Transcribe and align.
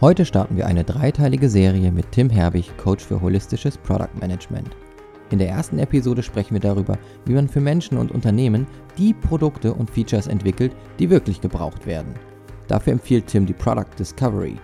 Heute 0.00 0.24
starten 0.24 0.56
wir 0.56 0.66
eine 0.66 0.82
dreiteilige 0.82 1.50
Serie 1.50 1.92
mit 1.92 2.10
Tim 2.10 2.30
Herbig, 2.30 2.74
Coach 2.78 3.04
für 3.04 3.20
holistisches 3.20 3.76
Product 3.76 4.08
Management. 4.18 4.70
In 5.28 5.38
der 5.38 5.50
ersten 5.50 5.78
Episode 5.78 6.22
sprechen 6.22 6.54
wir 6.54 6.60
darüber, 6.60 6.96
wie 7.26 7.34
man 7.34 7.50
für 7.50 7.60
Menschen 7.60 7.98
und 7.98 8.10
Unternehmen 8.10 8.66
die 8.96 9.12
Produkte 9.12 9.74
und 9.74 9.90
Features 9.90 10.26
entwickelt, 10.26 10.74
die 10.98 11.10
wirklich 11.10 11.42
gebraucht 11.42 11.84
werden. 11.84 12.14
Dafür 12.66 12.94
empfiehlt 12.94 13.26
Tim 13.26 13.44
die 13.44 13.52
Product 13.52 13.90
Discovery. 13.98 14.56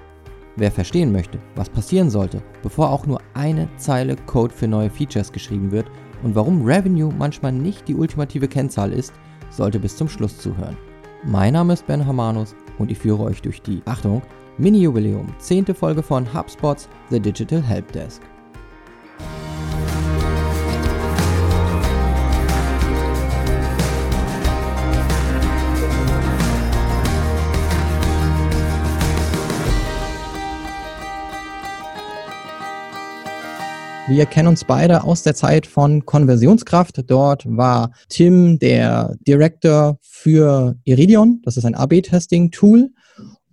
Wer 0.57 0.71
verstehen 0.71 1.13
möchte, 1.13 1.39
was 1.55 1.69
passieren 1.69 2.09
sollte, 2.09 2.43
bevor 2.63 2.91
auch 2.91 3.05
nur 3.07 3.21
eine 3.35 3.69
Zeile 3.77 4.17
Code 4.25 4.55
für 4.55 4.67
neue 4.67 4.89
Features 4.89 5.31
geschrieben 5.31 5.71
wird 5.71 5.91
und 6.23 6.35
warum 6.35 6.65
Revenue 6.65 7.13
manchmal 7.13 7.53
nicht 7.53 7.87
die 7.89 7.95
ultimative 7.95 8.49
Kennzahl 8.49 8.91
ist, 8.91 9.13
sollte 9.51 9.81
bis 9.81 9.99
zum 9.99 10.09
Schluss 10.09 10.39
zuhören. 10.39 10.79
Mein 11.25 11.53
Name 11.53 11.75
ist 11.75 11.87
Ben 11.87 12.07
Hamanus 12.07 12.57
und 12.79 12.91
ich 12.91 12.99
führe 12.99 13.25
euch 13.25 13.43
durch 13.43 13.61
die, 13.61 13.83
Achtung, 13.85 14.23
Mini-Jubiläum, 14.59 15.35
10. 15.39 15.67
Folge 15.75 16.03
von 16.03 16.33
HubSpots 16.33 16.89
The 17.11 17.21
Digital 17.21 17.63
Helpdesk. 17.63 18.23
Wir 34.09 34.25
kennen 34.25 34.49
uns 34.49 34.65
beide 34.65 35.05
aus 35.05 35.23
der 35.23 35.35
Zeit 35.35 35.67
von 35.67 36.07
Konversionskraft. 36.07 37.11
Dort 37.11 37.45
war 37.47 37.91
Tim 38.09 38.59
der 38.59 39.17
Director 39.27 39.99
für 40.01 40.77
Iridion. 40.85 41.43
Das 41.45 41.59
ist 41.59 41.67
ein 41.67 41.75
AB-Testing-Tool. 41.75 42.89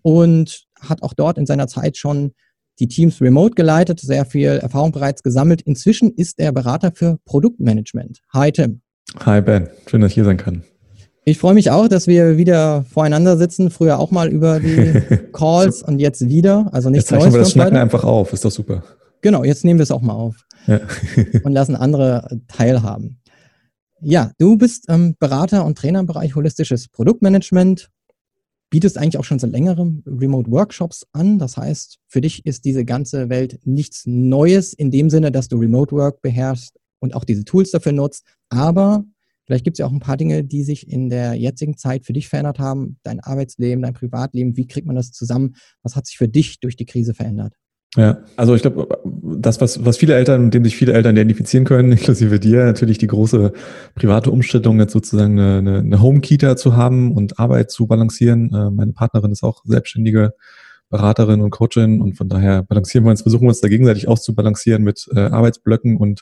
Und 0.02 0.68
hat 0.90 1.04
auch 1.04 1.14
dort 1.14 1.38
in 1.38 1.46
seiner 1.46 1.68
Zeit 1.68 1.98
schon 1.98 2.34
die 2.80 2.88
Teams 2.88 3.22
remote 3.22 3.56
geleitet, 3.56 4.00
sehr 4.00 4.26
viel 4.26 4.50
Erfahrung 4.50 4.92
bereits 4.92 5.24
gesammelt. 5.24 5.62
Inzwischen 5.62 6.12
ist 6.12 6.40
er 6.40 6.52
Berater 6.52 6.92
für 6.94 7.20
Produktmanagement. 7.26 8.22
Hi 8.34 8.52
Tim. 8.52 8.82
Hi 9.26 9.42
Ben, 9.42 9.70
schön, 9.88 10.02
dass 10.02 10.12
ich 10.12 10.16
hier 10.16 10.26
sein 10.26 10.38
kann. 10.38 10.64
Ich 11.26 11.38
freue 11.38 11.54
mich 11.54 11.72
auch, 11.72 11.88
dass 11.88 12.08
wir 12.08 12.38
wieder 12.38 12.84
voreinander 12.92 13.38
sitzen. 13.38 13.70
Früher 13.70 14.00
auch 14.00 14.12
mal 14.12 14.28
über 14.28 14.60
die 14.60 15.02
Calls 15.34 15.82
und 15.82 16.00
jetzt 16.00 16.28
wieder. 16.28 16.70
Also 16.74 16.90
nichts 16.90 17.10
jetzt 17.10 17.20
Neues. 17.20 17.34
Wir 17.34 17.40
das 17.40 17.52
Schnacken 17.52 17.78
einfach 17.78 18.04
auf, 18.04 18.34
ist 18.34 18.44
doch 18.44 18.52
super. 18.52 18.84
Genau, 19.22 19.44
jetzt 19.46 19.64
nehmen 19.64 19.80
wir 19.80 19.84
es 19.84 19.92
auch 19.92 20.02
mal 20.02 20.14
auf 20.14 20.36
ja. 20.68 20.82
und 21.44 21.54
lassen 21.54 21.76
andere 21.76 22.42
teilhaben. 22.50 23.22
Ja, 24.02 24.32
du 24.38 24.58
bist 24.58 24.86
ähm, 24.90 25.16
Berater 25.18 25.64
und 25.64 25.78
Trainer 25.78 26.02
im 26.02 26.08
Bereich 26.08 26.36
holistisches 26.36 26.90
Produktmanagement 26.90 27.90
bietest 28.74 28.98
eigentlich 28.98 29.20
auch 29.20 29.24
schon 29.24 29.38
seit 29.38 29.52
längerem 29.52 30.02
Remote-Workshops 30.08 31.06
an. 31.12 31.38
Das 31.38 31.58
heißt, 31.58 32.00
für 32.08 32.22
dich 32.22 32.44
ist 32.44 32.66
diese 32.66 32.86
ganze 32.86 33.30
Welt 33.30 33.60
nichts 33.66 34.08
Neues 34.08 34.74
in 34.74 34.90
dem 34.90 35.12
Sinne, 35.12 35.32
dass 35.32 35.48
du 35.48 35.58
Remote-Work 35.58 36.24
beherrschst 36.24 36.80
und 36.98 37.14
auch 37.14 37.24
diese 37.24 37.46
Tools 37.46 37.70
dafür 37.70 37.92
nutzt. 37.92 38.26
Aber 38.50 39.04
vielleicht 39.46 39.64
gibt 39.64 39.76
es 39.76 39.80
ja 39.80 39.86
auch 39.86 39.92
ein 39.92 40.00
paar 40.00 40.18
Dinge, 40.18 40.44
die 40.44 40.64
sich 40.64 40.90
in 40.90 41.12
der 41.12 41.36
jetzigen 41.36 41.78
Zeit 41.78 42.04
für 42.04 42.14
dich 42.14 42.28
verändert 42.28 42.58
haben. 42.58 42.98
Dein 43.04 43.20
Arbeitsleben, 43.20 43.84
dein 43.84 43.94
Privatleben, 43.94 44.58
wie 44.58 44.66
kriegt 44.66 44.88
man 44.88 44.96
das 44.96 45.12
zusammen? 45.12 45.54
Was 45.84 45.96
hat 45.96 46.08
sich 46.08 46.18
für 46.18 46.28
dich 46.28 46.60
durch 46.60 46.76
die 46.76 46.88
Krise 46.88 47.14
verändert? 47.14 47.54
Ja, 47.96 48.24
also 48.38 48.56
ich 48.56 48.64
glaube, 48.64 48.88
das, 49.46 49.62
was, 49.62 49.86
was 49.86 49.98
viele 49.98 50.16
Eltern, 50.16 50.46
mit 50.46 50.54
dem 50.54 50.64
sich 50.64 50.76
viele 50.76 50.94
Eltern 50.94 51.16
identifizieren 51.16 51.66
können, 51.66 51.92
inklusive 51.94 52.40
dir, 52.40 52.66
natürlich 52.66 52.98
die 52.98 53.08
große 53.08 53.54
private 53.96 54.32
Umstellung, 54.32 54.80
jetzt 54.80 54.94
sozusagen 54.94 55.40
eine, 55.40 55.80
eine, 55.80 56.02
Home-Kita 56.02 56.56
zu 56.56 56.76
haben 56.76 57.12
und 57.14 57.40
Arbeit 57.40 57.72
zu 57.72 57.88
balancieren. 57.88 58.54
Äh, 58.54 58.72
meine 58.72 58.94
Partnerin 58.94 59.32
ist 59.32 59.44
auch 59.44 59.62
selbstständige 59.66 60.34
Beraterin 60.90 61.42
und 61.42 61.50
Coachin 61.50 62.02
und 62.02 62.14
von 62.16 62.30
daher 62.30 62.64
balancieren 62.64 63.06
wir 63.06 63.12
uns, 63.12 63.24
versuchen 63.24 63.44
wir 63.44 63.50
uns 63.50 63.62
da 63.62 63.68
gegenseitig 63.68 64.08
auszubalancieren 64.08 64.84
mit 64.84 65.08
äh, 65.16 65.20
Arbeitsblöcken 65.20 65.98
und 65.98 66.22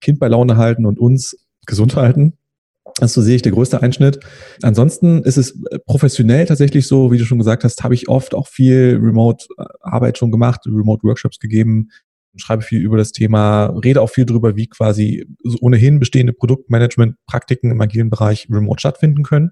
Kind 0.00 0.20
bei 0.20 0.28
Laune 0.28 0.56
halten 0.56 0.86
und 0.86 0.98
uns 0.98 1.36
gesund 1.66 1.96
halten. 1.96 2.34
Also 3.00 3.22
sehe 3.22 3.36
ich 3.36 3.42
der 3.42 3.52
größte 3.52 3.82
Einschnitt. 3.82 4.20
Ansonsten 4.62 5.22
ist 5.22 5.38
es 5.38 5.58
professionell 5.86 6.46
tatsächlich 6.46 6.86
so, 6.86 7.10
wie 7.10 7.18
du 7.18 7.24
schon 7.24 7.38
gesagt 7.38 7.64
hast, 7.64 7.82
habe 7.84 7.94
ich 7.94 8.08
oft 8.08 8.34
auch 8.34 8.48
viel 8.48 8.98
Remote-Arbeit 9.02 10.18
schon 10.18 10.30
gemacht, 10.30 10.60
Remote-Workshops 10.66 11.38
gegeben, 11.38 11.90
schreibe 12.36 12.62
viel 12.62 12.80
über 12.80 12.96
das 12.96 13.12
Thema, 13.12 13.66
rede 13.66 14.00
auch 14.00 14.10
viel 14.10 14.24
darüber, 14.24 14.56
wie 14.56 14.68
quasi 14.68 15.26
ohnehin 15.60 15.98
bestehende 15.98 16.32
Produktmanagement-Praktiken 16.32 17.70
im 17.70 17.80
agilen 17.80 18.10
Bereich 18.10 18.48
remote 18.50 18.80
stattfinden 18.80 19.22
können. 19.22 19.50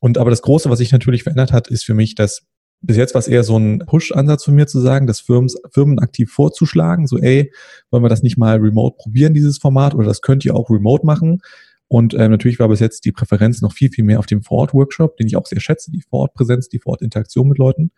Und 0.00 0.18
aber 0.18 0.30
das 0.30 0.42
Große, 0.42 0.70
was 0.70 0.78
sich 0.78 0.92
natürlich 0.92 1.22
verändert 1.22 1.52
hat, 1.52 1.68
ist 1.68 1.84
für 1.84 1.94
mich, 1.94 2.14
dass 2.14 2.46
bis 2.82 2.96
jetzt 2.96 3.14
war 3.14 3.20
es 3.20 3.28
eher 3.28 3.42
so 3.42 3.58
ein 3.58 3.78
Push-Ansatz 3.86 4.44
von 4.44 4.54
mir 4.54 4.66
zu 4.66 4.80
sagen, 4.80 5.06
das 5.06 5.20
Firmen, 5.20 5.50
Firmen 5.72 5.98
aktiv 5.98 6.30
vorzuschlagen, 6.30 7.06
so 7.06 7.18
ey, 7.18 7.52
wollen 7.90 8.04
wir 8.04 8.08
das 8.08 8.22
nicht 8.22 8.36
mal 8.36 8.58
remote 8.58 8.96
probieren, 8.98 9.34
dieses 9.34 9.58
Format, 9.58 9.94
oder 9.94 10.06
das 10.06 10.20
könnt 10.20 10.44
ihr 10.44 10.54
auch 10.54 10.70
remote 10.70 11.04
machen. 11.06 11.40
Und 11.88 12.14
ähm, 12.14 12.32
natürlich 12.32 12.58
war 12.58 12.68
bis 12.68 12.80
jetzt 12.80 13.04
die 13.04 13.12
Präferenz 13.12 13.62
noch 13.62 13.72
viel, 13.72 13.90
viel 13.90 14.04
mehr 14.04 14.18
auf 14.18 14.26
dem 14.26 14.42
Vor-Ort-Workshop, 14.42 15.16
den 15.16 15.28
ich 15.28 15.36
auch 15.36 15.46
sehr 15.46 15.60
schätze, 15.60 15.92
die 15.92 16.02
Vor-Ort-Präsenz, 16.02 16.68
die 16.68 16.80
Vor-Ort-Interaktion 16.80 17.48
mit 17.48 17.58
Leuten. 17.58 17.92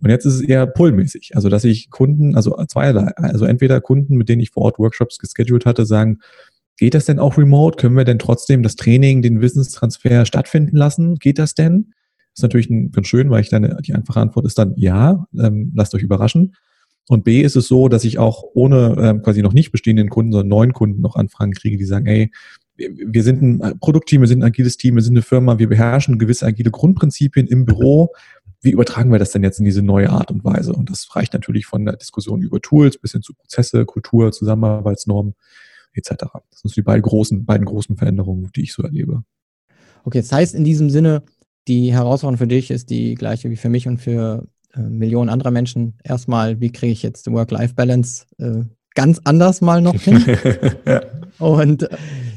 Und 0.00 0.10
jetzt 0.10 0.24
ist 0.24 0.34
es 0.34 0.40
eher 0.42 0.66
pullmäßig. 0.66 1.32
Also, 1.34 1.48
dass 1.48 1.64
ich 1.64 1.90
Kunden, 1.90 2.36
also 2.36 2.56
zweierlei, 2.66 3.08
also 3.16 3.44
entweder 3.44 3.80
Kunden, 3.80 4.16
mit 4.16 4.28
denen 4.28 4.42
ich 4.42 4.50
Vor-Ort-Workshops 4.50 5.18
geschedult 5.18 5.66
hatte, 5.66 5.86
sagen, 5.86 6.20
geht 6.76 6.94
das 6.94 7.06
denn 7.06 7.18
auch 7.18 7.36
remote? 7.36 7.76
Können 7.76 7.96
wir 7.96 8.04
denn 8.04 8.20
trotzdem 8.20 8.62
das 8.62 8.76
Training, 8.76 9.22
den 9.22 9.40
Wissenstransfer 9.40 10.24
stattfinden 10.24 10.76
lassen? 10.76 11.16
Geht 11.16 11.38
das 11.38 11.54
denn? 11.54 11.94
Das 12.34 12.38
ist 12.38 12.42
natürlich 12.42 12.68
ganz 12.92 13.08
schön, 13.08 13.28
weil 13.30 13.42
ich 13.42 13.50
dann, 13.50 13.76
die 13.82 13.94
einfache 13.94 14.20
Antwort 14.20 14.46
ist 14.46 14.58
dann 14.58 14.74
ja, 14.76 15.26
ähm, 15.38 15.72
lasst 15.74 15.94
euch 15.94 16.02
überraschen. 16.02 16.54
Und 17.08 17.24
B 17.24 17.42
ist 17.42 17.56
es 17.56 17.66
so, 17.66 17.88
dass 17.88 18.04
ich 18.04 18.18
auch 18.18 18.44
ohne 18.54 18.96
ähm, 18.98 19.22
quasi 19.22 19.42
noch 19.42 19.52
nicht 19.52 19.72
bestehenden 19.72 20.08
Kunden, 20.08 20.32
sondern 20.32 20.48
neuen 20.48 20.72
Kunden 20.72 21.00
noch 21.00 21.16
Anfragen 21.16 21.52
kriege, 21.52 21.76
die 21.76 21.84
sagen, 21.84 22.06
ey, 22.06 22.30
wir 22.90 23.22
sind 23.22 23.42
ein 23.42 23.78
Produktteam, 23.78 24.22
wir 24.22 24.28
sind 24.28 24.40
ein 24.40 24.46
agiles 24.46 24.76
Team, 24.76 24.96
wir 24.96 25.02
sind 25.02 25.14
eine 25.14 25.22
Firma, 25.22 25.58
wir 25.58 25.68
beherrschen 25.68 26.18
gewisse 26.18 26.46
agile 26.46 26.70
Grundprinzipien 26.70 27.46
im 27.46 27.64
Büro. 27.64 28.12
Wie 28.60 28.70
übertragen 28.70 29.10
wir 29.10 29.18
das 29.18 29.32
denn 29.32 29.42
jetzt 29.42 29.58
in 29.58 29.64
diese 29.64 29.82
neue 29.82 30.10
Art 30.10 30.30
und 30.30 30.44
Weise? 30.44 30.72
Und 30.72 30.88
das 30.88 31.14
reicht 31.16 31.32
natürlich 31.32 31.66
von 31.66 31.84
der 31.84 31.96
Diskussion 31.96 32.42
über 32.42 32.60
Tools 32.60 32.98
bis 32.98 33.12
hin 33.12 33.22
zu 33.22 33.34
Prozesse, 33.34 33.84
Kultur, 33.84 34.30
Zusammenarbeitsnormen 34.32 35.34
etc. 35.94 36.10
Das 36.50 36.60
sind 36.60 36.76
die 36.76 36.82
beiden 36.82 37.02
großen, 37.02 37.44
beiden 37.44 37.66
großen 37.66 37.96
Veränderungen, 37.96 38.50
die 38.54 38.62
ich 38.62 38.72
so 38.72 38.82
erlebe. 38.82 39.24
Okay, 40.04 40.20
das 40.20 40.32
heißt 40.32 40.54
in 40.54 40.64
diesem 40.64 40.90
Sinne, 40.90 41.22
die 41.68 41.92
Herausforderung 41.92 42.38
für 42.38 42.46
dich 42.46 42.70
ist 42.70 42.90
die 42.90 43.14
gleiche 43.14 43.50
wie 43.50 43.56
für 43.56 43.68
mich 43.68 43.86
und 43.86 43.98
für 43.98 44.46
äh, 44.74 44.80
Millionen 44.80 45.28
anderer 45.28 45.50
Menschen. 45.50 45.94
Erstmal, 46.02 46.60
wie 46.60 46.70
kriege 46.70 46.92
ich 46.92 47.02
jetzt 47.02 47.30
Work-Life-Balance 47.30 48.26
äh, 48.38 48.64
ganz 48.94 49.20
anders 49.24 49.60
mal 49.60 49.80
noch 49.80 50.00
hin? 50.00 50.24
ja. 50.86 51.02
Und 51.38 51.88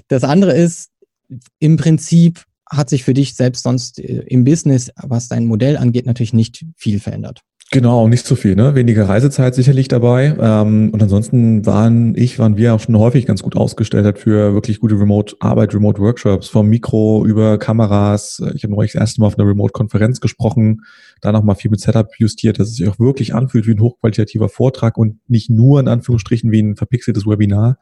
das 0.08 0.24
andere 0.24 0.54
ist, 0.54 0.92
im 1.60 1.78
Prinzip 1.78 2.44
hat 2.70 2.90
sich 2.90 3.04
für 3.04 3.14
dich 3.14 3.36
selbst 3.36 3.64
sonst 3.64 4.00
äh, 4.00 4.24
im 4.28 4.44
Business, 4.44 4.92
was 4.96 5.28
dein 5.28 5.46
Modell 5.46 5.78
angeht, 5.78 6.06
natürlich 6.06 6.34
nicht 6.34 6.66
viel 6.76 7.00
verändert. 7.00 7.42
Genau, 7.72 8.08
nicht 8.08 8.28
so 8.28 8.36
viel, 8.36 8.56
ne? 8.56 8.76
Weniger 8.76 9.10
Reisezeit 9.10 9.56
sicherlich 9.56 9.88
dabei. 9.88 10.36
Ähm, 10.40 10.92
und 10.92 11.02
ansonsten 11.02 11.66
waren 11.66 12.16
ich, 12.16 12.38
waren 12.38 12.58
wir 12.58 12.76
auch 12.76 12.80
schon 12.80 12.98
häufig 12.98 13.26
ganz 13.26 13.42
gut 13.42 13.58
ausgestellt 13.58 14.20
für 14.20 14.54
wirklich 14.54 14.80
gute 14.80 15.00
Remote-Arbeit, 15.00 15.74
Remote-Workshops, 15.74 16.48
vom 16.48 16.68
Mikro 16.68 17.26
über 17.26 17.58
Kameras. 17.58 18.42
Ich 18.54 18.64
habe 18.64 18.74
neulich 18.74 18.94
das 18.94 19.02
erste 19.02 19.22
Mal 19.22 19.28
auf 19.28 19.40
einer 19.40 19.50
Remote-Konferenz 19.50 20.22
gesprochen, 20.22 20.82
da 21.22 21.32
nochmal 21.32 21.56
viel 21.56 21.72
mit 21.72 21.82
Setup 21.82 22.08
justiert, 22.20 22.60
dass 22.60 22.70
es 22.70 22.76
sich 22.76 22.88
auch 22.88 23.00
wirklich 23.00 23.34
anfühlt 23.34 23.66
wie 23.66 23.72
ein 23.72 23.82
hochqualitativer 23.82 24.48
Vortrag 24.48 24.98
und 24.98 25.18
nicht 25.28 25.50
nur 25.50 25.80
in 25.80 25.88
Anführungsstrichen 25.88 26.52
wie 26.52 26.62
ein 26.62 26.76
verpixeltes 26.76 27.26
Webinar 27.26 27.78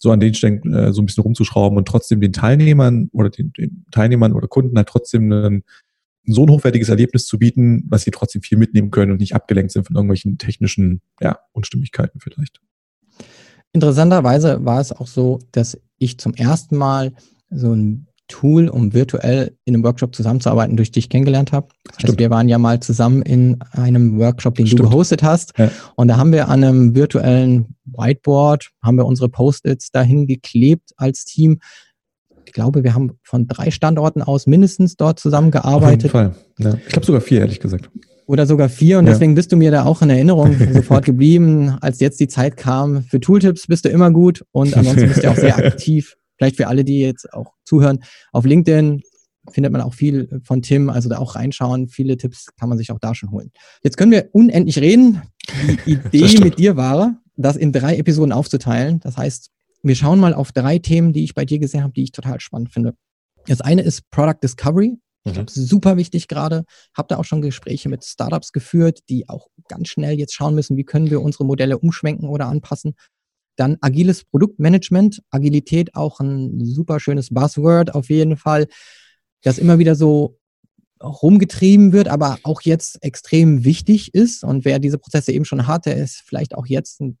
so 0.00 0.10
an 0.10 0.18
den 0.18 0.34
Stellen 0.34 0.74
äh, 0.74 0.92
so 0.92 1.02
ein 1.02 1.06
bisschen 1.06 1.22
rumzuschrauben 1.22 1.76
und 1.76 1.86
trotzdem 1.86 2.20
den 2.20 2.32
Teilnehmern 2.32 3.10
oder 3.12 3.28
den, 3.28 3.52
den 3.52 3.84
Teilnehmern 3.92 4.32
oder 4.32 4.48
Kunden 4.48 4.76
halt 4.76 4.88
trotzdem 4.88 5.30
ein, 5.30 5.62
so 6.24 6.44
ein 6.44 6.50
hochwertiges 6.50 6.88
Erlebnis 6.88 7.26
zu 7.26 7.38
bieten, 7.38 7.84
was 7.88 8.02
sie 8.02 8.10
trotzdem 8.10 8.40
viel 8.40 8.56
mitnehmen 8.56 8.90
können 8.90 9.12
und 9.12 9.20
nicht 9.20 9.34
abgelenkt 9.34 9.72
sind 9.72 9.86
von 9.86 9.94
irgendwelchen 9.94 10.38
technischen 10.38 11.02
ja, 11.20 11.38
Unstimmigkeiten 11.52 12.18
vielleicht. 12.18 12.60
Interessanterweise 13.72 14.64
war 14.64 14.80
es 14.80 14.90
auch 14.90 15.06
so, 15.06 15.38
dass 15.52 15.78
ich 15.98 16.18
zum 16.18 16.34
ersten 16.34 16.76
Mal 16.76 17.12
so 17.50 17.74
ein 17.74 18.06
Tool, 18.30 18.68
um 18.68 18.94
virtuell 18.94 19.56
in 19.64 19.74
einem 19.74 19.84
Workshop 19.84 20.14
zusammenzuarbeiten, 20.14 20.76
durch 20.76 20.90
dich 20.90 21.08
kennengelernt 21.08 21.52
habe. 21.52 21.68
Heißt, 22.02 22.18
wir 22.18 22.30
waren 22.30 22.48
ja 22.48 22.58
mal 22.58 22.80
zusammen 22.80 23.22
in 23.22 23.58
einem 23.72 24.18
Workshop, 24.18 24.54
den 24.54 24.66
Stimmt. 24.66 24.80
du 24.80 24.88
gehostet 24.88 25.22
hast. 25.22 25.52
Ja. 25.58 25.70
Und 25.96 26.08
da 26.08 26.16
haben 26.16 26.32
wir 26.32 26.48
an 26.48 26.64
einem 26.64 26.94
virtuellen 26.94 27.76
Whiteboard, 27.84 28.70
haben 28.82 28.96
wir 28.96 29.04
unsere 29.04 29.28
Post-its 29.28 29.90
dahin 29.90 30.26
geklebt 30.26 30.92
als 30.96 31.24
Team. 31.24 31.60
Ich 32.46 32.52
glaube, 32.52 32.82
wir 32.82 32.94
haben 32.94 33.12
von 33.22 33.46
drei 33.46 33.70
Standorten 33.70 34.22
aus 34.22 34.46
mindestens 34.46 34.96
dort 34.96 35.20
zusammengearbeitet. 35.20 36.14
Auf 36.14 36.20
jeden 36.20 36.32
Fall. 36.32 36.34
Ja. 36.58 36.74
Ich 36.86 36.92
glaube 36.92 37.06
sogar 37.06 37.20
vier, 37.20 37.40
ehrlich 37.40 37.60
gesagt. 37.60 37.90
Oder 38.26 38.46
sogar 38.46 38.68
vier. 38.68 38.98
Und 38.98 39.06
ja. 39.06 39.12
deswegen 39.12 39.34
bist 39.34 39.50
du 39.50 39.56
mir 39.56 39.72
da 39.72 39.84
auch 39.84 40.02
in 40.02 40.10
Erinnerung 40.10 40.56
sofort 40.72 41.04
geblieben. 41.04 41.76
Als 41.80 41.98
jetzt 42.00 42.20
die 42.20 42.28
Zeit 42.28 42.56
kam 42.56 43.02
für 43.02 43.18
Tooltips, 43.18 43.66
bist 43.66 43.84
du 43.84 43.88
immer 43.88 44.10
gut. 44.10 44.44
Und 44.52 44.76
ansonsten 44.76 45.08
bist 45.08 45.24
du 45.24 45.30
auch 45.30 45.36
sehr 45.36 45.56
aktiv 45.66 46.16
vielleicht 46.40 46.56
für 46.56 46.68
alle, 46.68 46.84
die 46.84 47.00
jetzt 47.00 47.30
auch 47.34 47.52
zuhören, 47.64 48.02
auf 48.32 48.46
LinkedIn 48.46 49.02
findet 49.52 49.72
man 49.72 49.82
auch 49.82 49.92
viel 49.92 50.40
von 50.42 50.62
Tim, 50.62 50.88
also 50.88 51.10
da 51.10 51.18
auch 51.18 51.34
reinschauen. 51.34 51.88
Viele 51.88 52.16
Tipps 52.16 52.46
kann 52.58 52.70
man 52.70 52.78
sich 52.78 52.90
auch 52.90 52.98
da 52.98 53.14
schon 53.14 53.30
holen. 53.30 53.52
Jetzt 53.82 53.98
können 53.98 54.10
wir 54.10 54.30
unendlich 54.32 54.78
reden. 54.78 55.22
Die 55.86 55.92
Idee 56.14 56.40
mit 56.40 56.58
dir 56.58 56.76
war, 56.76 57.20
das 57.36 57.56
in 57.56 57.72
drei 57.72 57.96
Episoden 57.96 58.32
aufzuteilen. 58.32 59.00
Das 59.00 59.18
heißt, 59.18 59.50
wir 59.82 59.94
schauen 59.94 60.18
mal 60.18 60.32
auf 60.32 60.52
drei 60.52 60.78
Themen, 60.78 61.12
die 61.12 61.24
ich 61.24 61.34
bei 61.34 61.44
dir 61.44 61.58
gesehen 61.58 61.82
habe, 61.82 61.92
die 61.92 62.04
ich 62.04 62.12
total 62.12 62.40
spannend 62.40 62.72
finde. 62.72 62.94
Das 63.46 63.60
eine 63.60 63.82
ist 63.82 64.10
Product 64.10 64.38
Discovery. 64.42 64.96
Ich 65.24 65.34
glaube, 65.34 65.50
mhm. 65.54 65.62
super 65.62 65.98
wichtig 65.98 66.28
gerade. 66.28 66.64
Habe 66.96 67.08
da 67.08 67.18
auch 67.18 67.24
schon 67.24 67.42
Gespräche 67.42 67.90
mit 67.90 68.04
Startups 68.04 68.52
geführt, 68.52 69.00
die 69.10 69.28
auch 69.28 69.48
ganz 69.68 69.88
schnell 69.88 70.18
jetzt 70.18 70.32
schauen 70.32 70.54
müssen, 70.54 70.78
wie 70.78 70.84
können 70.84 71.10
wir 71.10 71.20
unsere 71.20 71.44
Modelle 71.44 71.78
umschwenken 71.78 72.28
oder 72.28 72.46
anpassen. 72.46 72.94
Dann 73.60 73.76
agiles 73.82 74.24
Produktmanagement. 74.24 75.22
Agilität 75.30 75.94
auch 75.94 76.20
ein 76.20 76.64
super 76.64 76.98
schönes 76.98 77.28
Buzzword 77.28 77.94
auf 77.94 78.08
jeden 78.08 78.38
Fall, 78.38 78.66
das 79.42 79.58
immer 79.58 79.78
wieder 79.78 79.94
so 79.94 80.38
rumgetrieben 81.02 81.92
wird, 81.92 82.08
aber 82.08 82.38
auch 82.42 82.62
jetzt 82.62 83.02
extrem 83.02 83.64
wichtig 83.64 84.14
ist. 84.14 84.44
Und 84.44 84.64
wer 84.64 84.78
diese 84.78 84.96
Prozesse 84.96 85.32
eben 85.32 85.44
schon 85.44 85.66
hat, 85.66 85.84
der 85.84 85.96
ist 85.96 86.22
vielleicht 86.26 86.54
auch 86.54 86.66
jetzt 86.66 87.02
ein 87.02 87.18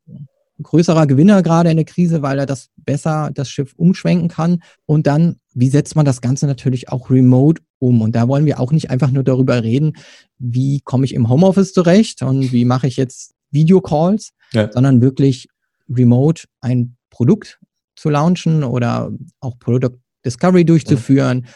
größerer 0.62 1.06
Gewinner 1.06 1.42
gerade 1.42 1.70
in 1.70 1.76
der 1.76 1.84
Krise, 1.84 2.22
weil 2.22 2.38
er 2.38 2.46
das 2.46 2.68
besser 2.76 3.30
das 3.34 3.50
Schiff 3.50 3.74
umschwenken 3.76 4.28
kann. 4.28 4.62
Und 4.86 5.06
dann, 5.06 5.36
wie 5.52 5.68
setzt 5.68 5.94
man 5.94 6.06
das 6.06 6.22
Ganze 6.22 6.46
natürlich 6.46 6.88
auch 6.88 7.10
remote 7.10 7.62
um? 7.78 8.00
Und 8.00 8.14
da 8.16 8.28
wollen 8.28 8.46
wir 8.46 8.60
auch 8.60 8.72
nicht 8.72 8.90
einfach 8.90 9.10
nur 9.10 9.24
darüber 9.24 9.62
reden, 9.62 9.92
wie 10.38 10.80
komme 10.80 11.04
ich 11.04 11.14
im 11.14 11.28
Homeoffice 11.28 11.74
zurecht 11.74 12.22
und 12.22 12.50
wie 12.52 12.64
mache 12.64 12.86
ich 12.86 12.96
jetzt 12.96 13.34
Videocalls, 13.50 14.32
ja. 14.52 14.70
sondern 14.72 15.02
wirklich 15.02 15.48
remote 15.90 16.44
ein 16.60 16.96
Produkt 17.10 17.60
zu 17.96 18.08
launchen 18.08 18.64
oder 18.64 19.12
auch 19.40 19.58
Product 19.58 19.98
Discovery 20.24 20.64
durchzuführen, 20.64 21.44
ja. 21.44 21.52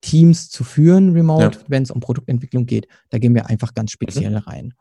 Teams 0.00 0.50
zu 0.50 0.64
führen 0.64 1.12
remote, 1.12 1.58
ja. 1.58 1.64
wenn 1.68 1.82
es 1.82 1.90
um 1.90 2.00
Produktentwicklung 2.00 2.66
geht. 2.66 2.86
Da 3.10 3.18
gehen 3.18 3.34
wir 3.34 3.46
einfach 3.46 3.74
ganz 3.74 3.90
speziell 3.90 4.30
mhm. 4.30 4.36
rein. 4.36 4.74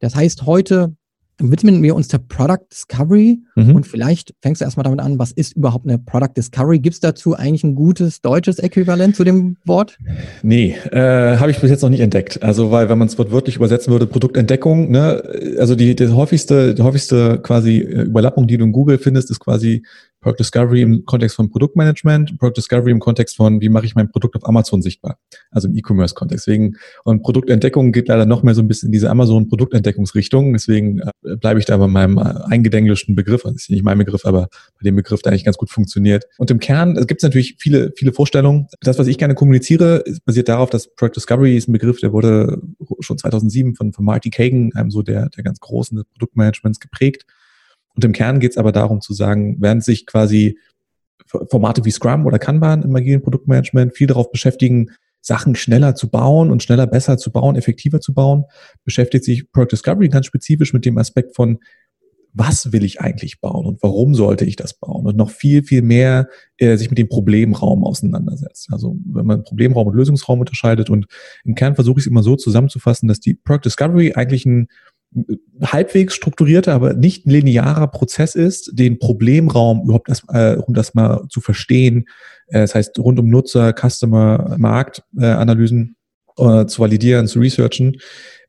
Das 0.00 0.14
heißt, 0.14 0.46
heute 0.46 0.96
widmen 1.38 1.82
wir 1.82 1.94
uns 1.94 2.08
der 2.08 2.18
Product 2.18 2.64
Discovery 2.70 3.38
mhm. 3.54 3.76
und 3.76 3.86
vielleicht 3.86 4.34
fängst 4.42 4.60
du 4.60 4.64
erstmal 4.64 4.84
damit 4.84 5.00
an, 5.00 5.18
was 5.18 5.32
ist 5.32 5.56
überhaupt 5.56 5.86
eine 5.86 5.98
Product 5.98 6.32
Discovery? 6.36 6.78
Gibt 6.78 6.94
es 6.94 7.00
dazu 7.00 7.34
eigentlich 7.34 7.64
ein 7.64 7.74
gutes 7.74 8.20
deutsches 8.20 8.58
Äquivalent 8.58 9.16
zu 9.16 9.24
dem 9.24 9.56
Wort? 9.64 9.98
Nee, 10.42 10.76
äh, 10.90 11.36
habe 11.36 11.50
ich 11.50 11.58
bis 11.58 11.70
jetzt 11.70 11.82
noch 11.82 11.90
nicht 11.90 12.00
entdeckt. 12.00 12.42
Also, 12.42 12.70
weil 12.70 12.88
wenn 12.88 12.98
man 12.98 13.08
es 13.08 13.18
wortwörtlich 13.18 13.56
übersetzen 13.56 13.92
würde, 13.92 14.06
Produktentdeckung, 14.06 14.90
ne, 14.90 15.22
also 15.58 15.74
die, 15.74 15.94
die 15.94 16.08
häufigste, 16.08 16.74
die 16.74 16.82
häufigste 16.82 17.38
quasi 17.42 17.78
äh, 17.78 18.02
Überlappung, 18.02 18.46
die 18.46 18.56
du 18.56 18.64
in 18.64 18.72
Google 18.72 18.98
findest, 18.98 19.30
ist 19.30 19.40
quasi 19.40 19.84
Product 20.20 20.38
Discovery 20.38 20.82
im 20.82 21.04
Kontext 21.04 21.36
von 21.36 21.50
Produktmanagement, 21.50 22.38
Product 22.38 22.56
Discovery 22.56 22.90
im 22.90 23.00
Kontext 23.00 23.36
von, 23.36 23.60
wie 23.60 23.68
mache 23.68 23.86
ich 23.86 23.94
mein 23.94 24.10
Produkt 24.10 24.36
auf 24.36 24.46
Amazon 24.46 24.82
sichtbar, 24.82 25.18
also 25.50 25.68
im 25.68 25.76
E-Commerce-Kontext. 25.76 26.46
Deswegen, 26.46 26.76
und 27.04 27.22
Produktentdeckung 27.22 27.92
geht 27.92 28.08
leider 28.08 28.26
noch 28.26 28.42
mehr 28.42 28.54
so 28.54 28.62
ein 28.62 28.68
bisschen 28.68 28.88
in 28.88 28.92
diese 28.92 29.10
Amazon-Produktentdeckungsrichtung. 29.10 30.52
Deswegen 30.52 31.00
äh, 31.00 31.36
bleibe 31.36 31.60
ich 31.60 31.66
da 31.66 31.76
bei 31.76 31.86
meinem 31.86 32.18
äh, 32.18 32.22
eingedenglischen 32.50 33.14
Begriff. 33.14 33.44
Also 33.44 33.54
das 33.54 33.62
ist 33.62 33.70
nicht 33.70 33.84
mein 33.84 33.98
Begriff, 33.98 34.24
aber 34.24 34.48
bei 34.78 34.84
dem 34.84 34.96
Begriff, 34.96 35.22
der 35.22 35.32
eigentlich 35.32 35.44
ganz 35.44 35.56
gut 35.58 35.70
funktioniert. 35.70 36.24
Und 36.38 36.50
im 36.50 36.58
Kern 36.58 36.94
gibt 37.06 37.20
es 37.20 37.22
natürlich 37.22 37.56
viele, 37.58 37.92
viele 37.96 38.12
Vorstellungen. 38.12 38.66
Das, 38.80 38.98
was 38.98 39.06
ich 39.06 39.18
gerne 39.18 39.34
kommuniziere, 39.34 40.02
basiert 40.24 40.48
darauf, 40.48 40.70
dass 40.70 40.92
Product 40.94 41.14
Discovery 41.16 41.56
ist 41.56 41.68
ein 41.68 41.72
Begriff, 41.72 42.00
der 42.00 42.12
wurde 42.12 42.60
schon 43.00 43.18
2007 43.18 43.74
von, 43.74 43.92
von 43.92 44.04
Marty 44.04 44.30
Kagan, 44.30 44.72
einem 44.74 44.90
so 44.90 45.02
der, 45.02 45.28
der 45.28 45.44
ganz 45.44 45.60
großen 45.60 46.02
Produktmanagements 46.12 46.80
geprägt. 46.80 47.26
Und 47.96 48.04
im 48.04 48.12
Kern 48.12 48.40
geht 48.40 48.52
es 48.52 48.58
aber 48.58 48.72
darum 48.72 49.00
zu 49.00 49.14
sagen, 49.14 49.56
während 49.58 49.82
sich 49.82 50.06
quasi 50.06 50.58
Formate 51.26 51.84
wie 51.84 51.90
Scrum 51.90 52.26
oder 52.26 52.38
Kanban 52.38 52.82
im 52.82 52.94
agilen 52.94 53.22
Produktmanagement 53.22 53.96
viel 53.96 54.06
darauf 54.06 54.30
beschäftigen, 54.30 54.90
Sachen 55.20 55.56
schneller 55.56 55.96
zu 55.96 56.08
bauen 56.08 56.52
und 56.52 56.62
schneller 56.62 56.86
besser 56.86 57.18
zu 57.18 57.32
bauen, 57.32 57.56
effektiver 57.56 58.00
zu 58.00 58.14
bauen, 58.14 58.44
beschäftigt 58.84 59.24
sich 59.24 59.50
Product 59.50 59.72
Discovery 59.72 60.08
ganz 60.08 60.26
spezifisch 60.26 60.72
mit 60.72 60.84
dem 60.84 60.98
Aspekt 60.98 61.34
von, 61.34 61.58
was 62.32 62.70
will 62.72 62.84
ich 62.84 63.00
eigentlich 63.00 63.40
bauen 63.40 63.66
und 63.66 63.82
warum 63.82 64.14
sollte 64.14 64.44
ich 64.44 64.56
das 64.56 64.74
bauen 64.74 65.06
und 65.06 65.16
noch 65.16 65.30
viel, 65.30 65.64
viel 65.64 65.82
mehr 65.82 66.28
äh, 66.58 66.76
sich 66.76 66.90
mit 66.90 66.98
dem 66.98 67.08
Problemraum 67.08 67.82
auseinandersetzt. 67.82 68.68
Also 68.70 68.96
wenn 69.04 69.26
man 69.26 69.42
Problemraum 69.42 69.88
und 69.88 69.96
Lösungsraum 69.96 70.40
unterscheidet 70.40 70.90
und 70.90 71.06
im 71.44 71.54
Kern 71.54 71.74
versuche 71.74 71.98
ich 71.98 72.04
es 72.04 72.10
immer 72.10 72.22
so 72.22 72.36
zusammenzufassen, 72.36 73.08
dass 73.08 73.18
die 73.18 73.34
Product 73.34 73.64
Discovery 73.64 74.12
eigentlich 74.12 74.44
ein 74.44 74.68
halbwegs 75.62 76.14
strukturierter, 76.14 76.74
aber 76.74 76.94
nicht 76.94 77.26
linearer 77.26 77.86
Prozess 77.88 78.34
ist, 78.34 78.70
den 78.74 78.98
Problemraum 78.98 79.82
überhaupt 79.84 80.08
erst, 80.08 80.24
äh, 80.28 80.56
um 80.56 80.74
das 80.74 80.94
mal 80.94 81.26
zu 81.28 81.40
verstehen, 81.40 82.06
äh, 82.48 82.60
das 82.60 82.74
heißt 82.74 82.98
rund 82.98 83.18
um 83.18 83.28
Nutzer, 83.28 83.72
Customer, 83.72 84.56
Marktanalysen 84.58 85.96
äh, 86.36 86.66
zu 86.66 86.80
validieren, 86.80 87.26
zu 87.26 87.40
researchen, 87.40 87.96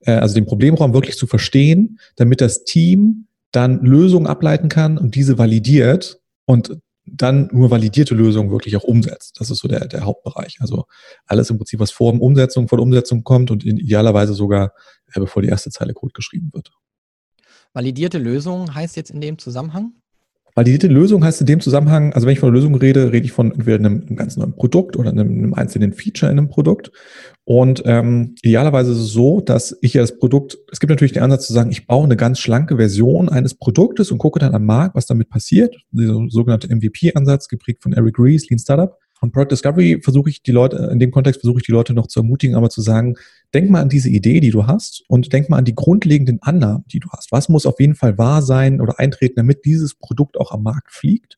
äh, 0.01 0.11
also 0.11 0.35
den 0.35 0.45
Problemraum 0.45 0.93
wirklich 0.93 1.17
zu 1.17 1.27
verstehen, 1.27 1.99
damit 2.15 2.41
das 2.41 2.63
Team 2.63 3.27
dann 3.51 3.83
Lösungen 3.83 4.27
ableiten 4.27 4.69
kann 4.69 4.97
und 4.97 5.15
diese 5.15 5.37
validiert 5.37 6.19
und 6.45 6.77
dann 7.09 7.49
nur 7.51 7.71
validierte 7.71 8.13
Lösungen 8.13 8.51
wirklich 8.51 8.75
auch 8.75 8.83
umsetzt. 8.83 9.39
Das 9.39 9.49
ist 9.49 9.59
so 9.59 9.67
der, 9.67 9.87
der 9.87 10.03
Hauptbereich. 10.03 10.57
Also 10.59 10.85
alles 11.25 11.49
im 11.49 11.57
Prinzip, 11.57 11.79
was 11.79 11.91
vor 11.91 12.11
der 12.11 12.21
Umsetzung, 12.21 12.67
vor 12.67 12.77
der 12.77 12.83
Umsetzung 12.83 13.23
kommt 13.23 13.51
und 13.51 13.65
idealerweise 13.65 14.33
sogar, 14.33 14.73
äh, 15.13 15.19
bevor 15.19 15.41
die 15.41 15.47
erste 15.47 15.69
Zeile 15.69 15.93
Code 15.93 16.13
geschrieben 16.13 16.49
wird. 16.53 16.71
Validierte 17.73 18.17
Lösung 18.17 18.73
heißt 18.73 18.95
jetzt 18.95 19.11
in 19.11 19.21
dem 19.21 19.37
Zusammenhang? 19.37 19.93
Validierte 20.57 20.87
Lösung 20.87 21.23
heißt 21.23 21.39
in 21.39 21.45
dem 21.45 21.59
Zusammenhang, 21.59 22.13
also 22.13 22.25
wenn 22.25 22.33
ich 22.33 22.39
von 22.39 22.49
einer 22.49 22.55
Lösung 22.55 22.73
rede, 22.73 23.11
rede 23.11 23.27
ich 23.27 23.31
von 23.31 23.51
entweder 23.51 23.77
einem, 23.77 24.01
einem 24.07 24.15
ganz 24.15 24.37
neuen 24.37 24.55
Produkt 24.55 24.97
oder 24.97 25.11
einem, 25.11 25.29
einem, 25.29 25.53
einzelnen 25.53 25.93
Feature 25.93 26.31
in 26.31 26.39
einem 26.39 26.49
Produkt. 26.49 26.91
Und 27.43 27.83
ähm, 27.85 28.33
idealerweise 28.41 28.91
ist 28.91 28.97
es 28.97 29.11
so, 29.11 29.39
dass 29.39 29.77
ich 29.81 29.93
ja 29.93 30.01
das 30.01 30.17
Produkt, 30.17 30.57
es 30.71 30.79
gibt 30.79 30.89
natürlich 30.89 31.11
den 31.13 31.21
Ansatz 31.21 31.45
zu 31.45 31.53
sagen, 31.53 31.69
ich 31.69 31.85
baue 31.85 32.05
eine 32.05 32.15
ganz 32.15 32.39
schlanke 32.39 32.77
Version 32.77 33.29
eines 33.29 33.53
Produktes 33.53 34.09
und 34.09 34.17
gucke 34.17 34.39
dann 34.39 34.55
am 34.55 34.65
Markt, 34.65 34.95
was 34.95 35.05
damit 35.05 35.29
passiert. 35.29 35.75
Dieser 35.91 36.25
sogenannte 36.29 36.75
MVP-Ansatz, 36.75 37.49
geprägt 37.49 37.83
von 37.83 37.93
Eric 37.93 38.17
Ries, 38.17 38.49
Lean 38.49 38.57
Startup. 38.57 38.97
Und 39.21 39.33
Product 39.33 39.51
Discovery 39.51 39.99
versuche 40.03 40.31
ich 40.31 40.41
die 40.41 40.51
Leute, 40.51 40.89
in 40.91 40.97
dem 40.97 41.11
Kontext 41.11 41.41
versuche 41.41 41.59
ich 41.59 41.67
die 41.67 41.71
Leute 41.71 41.93
noch 41.93 42.07
zu 42.07 42.21
ermutigen, 42.21 42.55
aber 42.55 42.71
zu 42.71 42.81
sagen, 42.81 43.15
denk 43.53 43.69
mal 43.69 43.81
an 43.81 43.89
diese 43.89 44.09
Idee, 44.09 44.39
die 44.39 44.51
du 44.51 44.67
hast 44.67 45.03
und 45.07 45.31
denk 45.31 45.49
mal 45.49 45.57
an 45.57 45.65
die 45.65 45.75
grundlegenden 45.75 46.39
Annahmen, 46.41 46.85
die 46.91 46.99
du 46.99 47.09
hast. 47.09 47.31
Was 47.31 47.49
muss 47.49 47.65
auf 47.65 47.79
jeden 47.79 47.95
Fall 47.95 48.17
wahr 48.17 48.41
sein 48.41 48.81
oder 48.81 48.99
eintreten, 48.99 49.35
damit 49.37 49.65
dieses 49.65 49.95
Produkt 49.95 50.37
auch 50.37 50.51
am 50.51 50.63
Markt 50.63 50.91
fliegt? 50.91 51.37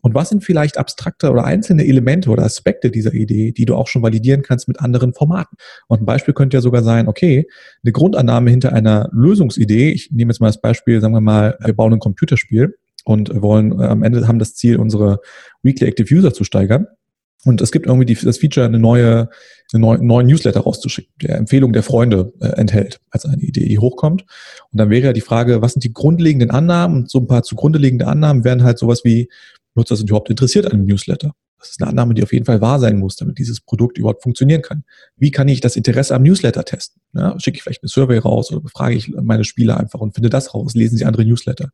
Und 0.00 0.14
was 0.14 0.28
sind 0.28 0.44
vielleicht 0.44 0.78
abstrakte 0.78 1.30
oder 1.30 1.44
einzelne 1.44 1.84
Elemente 1.84 2.30
oder 2.30 2.44
Aspekte 2.44 2.90
dieser 2.90 3.12
Idee, 3.12 3.52
die 3.52 3.64
du 3.64 3.74
auch 3.74 3.88
schon 3.88 4.02
validieren 4.02 4.42
kannst 4.42 4.68
mit 4.68 4.80
anderen 4.80 5.12
Formaten? 5.12 5.56
Und 5.88 6.02
ein 6.02 6.06
Beispiel 6.06 6.34
könnte 6.34 6.56
ja 6.56 6.60
sogar 6.60 6.82
sein, 6.82 7.08
okay, 7.08 7.46
eine 7.82 7.92
Grundannahme 7.92 8.50
hinter 8.50 8.72
einer 8.72 9.08
Lösungsidee, 9.12 9.90
ich 9.90 10.10
nehme 10.12 10.32
jetzt 10.32 10.40
mal 10.40 10.46
das 10.46 10.60
Beispiel, 10.60 11.00
sagen 11.00 11.14
wir 11.14 11.20
mal, 11.20 11.58
wir 11.62 11.74
bauen 11.74 11.94
ein 11.94 11.98
Computerspiel 11.98 12.78
und 13.04 13.30
wollen 13.42 13.80
äh, 13.80 13.86
am 13.86 14.02
Ende 14.02 14.28
haben 14.28 14.38
das 14.38 14.54
Ziel, 14.54 14.76
unsere 14.76 15.20
Weekly 15.62 15.88
Active 15.88 16.14
User 16.14 16.32
zu 16.32 16.44
steigern. 16.44 16.86
Und 17.44 17.60
es 17.60 17.70
gibt 17.70 17.86
irgendwie 17.86 18.06
die, 18.06 18.14
das 18.14 18.38
Feature, 18.38 18.66
eine 18.66 18.78
neue, 18.78 19.28
eine 19.72 19.80
neue, 19.80 20.04
neuen 20.04 20.26
Newsletter 20.26 20.60
rauszuschicken, 20.60 21.12
der 21.22 21.36
Empfehlung 21.36 21.72
der 21.72 21.82
Freunde 21.82 22.32
äh, 22.40 22.48
enthält, 22.48 23.00
als 23.10 23.24
eine 23.24 23.42
Idee, 23.42 23.68
die 23.68 23.78
hochkommt. 23.78 24.22
Und 24.72 24.78
dann 24.78 24.90
wäre 24.90 25.06
ja 25.06 25.12
die 25.12 25.20
Frage, 25.20 25.62
was 25.62 25.72
sind 25.74 25.84
die 25.84 25.92
grundlegenden 25.92 26.50
Annahmen? 26.50 27.02
Und 27.02 27.10
so 27.10 27.18
ein 27.18 27.26
paar 27.28 27.44
zugrunde 27.44 27.78
liegende 27.78 28.06
Annahmen 28.06 28.44
wären 28.44 28.64
halt 28.64 28.78
sowas 28.78 29.04
wie, 29.04 29.28
Nutzer 29.74 29.96
sind 29.96 30.10
überhaupt 30.10 30.30
interessiert 30.30 30.66
an 30.66 30.72
einem 30.72 30.86
Newsletter. 30.86 31.32
Das 31.58 31.70
ist 31.70 31.82
eine 31.82 31.90
Annahme, 31.90 32.14
die 32.14 32.22
auf 32.22 32.32
jeden 32.32 32.44
Fall 32.44 32.60
wahr 32.60 32.78
sein 32.78 32.98
muss, 32.98 33.16
damit 33.16 33.38
dieses 33.38 33.60
Produkt 33.60 33.98
überhaupt 33.98 34.22
funktionieren 34.22 34.62
kann. 34.62 34.84
Wie 35.16 35.30
kann 35.30 35.48
ich 35.48 35.60
das 35.60 35.76
Interesse 35.76 36.14
am 36.14 36.22
Newsletter 36.22 36.64
testen? 36.64 37.02
Ja, 37.14 37.38
schicke 37.40 37.56
ich 37.56 37.62
vielleicht 37.62 37.82
eine 37.82 37.88
Survey 37.88 38.18
raus 38.18 38.50
oder 38.52 38.60
befrage 38.60 38.94
ich 38.94 39.08
meine 39.08 39.44
Spieler 39.44 39.78
einfach 39.78 40.00
und 40.00 40.14
finde 40.14 40.30
das 40.30 40.54
raus? 40.54 40.74
Lesen 40.74 40.96
sie 40.96 41.04
andere 41.04 41.24
Newsletter? 41.24 41.70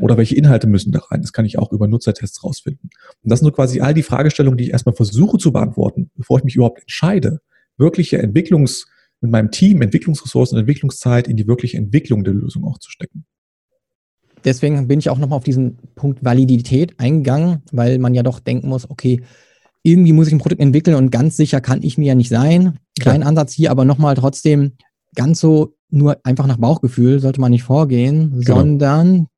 Oder 0.00 0.16
welche 0.16 0.34
Inhalte 0.34 0.66
müssen 0.66 0.92
da 0.92 1.00
rein? 1.10 1.22
Das 1.22 1.32
kann 1.32 1.46
ich 1.46 1.58
auch 1.58 1.72
über 1.72 1.88
Nutzertests 1.88 2.44
rausfinden. 2.44 2.90
Und 3.22 3.30
das 3.30 3.40
sind 3.40 3.46
so 3.46 3.52
quasi 3.52 3.80
all 3.80 3.94
die 3.94 4.02
Fragestellungen, 4.02 4.58
die 4.58 4.64
ich 4.64 4.70
erstmal 4.70 4.94
versuche 4.94 5.38
zu 5.38 5.52
beantworten, 5.52 6.10
bevor 6.14 6.38
ich 6.38 6.44
mich 6.44 6.56
überhaupt 6.56 6.80
entscheide, 6.80 7.40
wirkliche 7.78 8.18
Entwicklungs, 8.18 8.86
mit 9.20 9.30
meinem 9.30 9.50
Team 9.50 9.82
Entwicklungsressourcen 9.82 10.56
und 10.56 10.60
Entwicklungszeit 10.60 11.28
in 11.28 11.36
die 11.36 11.46
wirkliche 11.46 11.78
Entwicklung 11.78 12.24
der 12.24 12.34
Lösung 12.34 12.64
auch 12.64 12.78
zu 12.78 12.90
stecken. 12.90 13.24
Deswegen 14.44 14.86
bin 14.86 14.98
ich 14.98 15.10
auch 15.10 15.18
nochmal 15.18 15.38
auf 15.38 15.44
diesen 15.44 15.78
Punkt 15.94 16.24
Validität 16.24 17.00
eingegangen, 17.00 17.62
weil 17.72 17.98
man 17.98 18.14
ja 18.14 18.22
doch 18.22 18.38
denken 18.38 18.68
muss, 18.68 18.88
okay, 18.88 19.22
irgendwie 19.82 20.12
muss 20.12 20.26
ich 20.26 20.32
ein 20.32 20.38
Produkt 20.38 20.60
entwickeln 20.60 20.96
und 20.96 21.10
ganz 21.10 21.36
sicher 21.36 21.60
kann 21.60 21.82
ich 21.82 21.96
mir 21.96 22.06
ja 22.06 22.14
nicht 22.14 22.28
sein. 22.28 22.78
Klein 23.00 23.22
Ansatz 23.22 23.52
hier, 23.52 23.70
aber 23.70 23.84
nochmal 23.84 24.14
trotzdem 24.14 24.72
ganz 25.14 25.40
so 25.40 25.74
nur 25.90 26.18
einfach 26.24 26.46
nach 26.46 26.58
Bauchgefühl 26.58 27.20
sollte 27.20 27.40
man 27.40 27.52
nicht 27.52 27.62
vorgehen, 27.62 28.40
genau. 28.40 28.56
sondern 28.56 29.28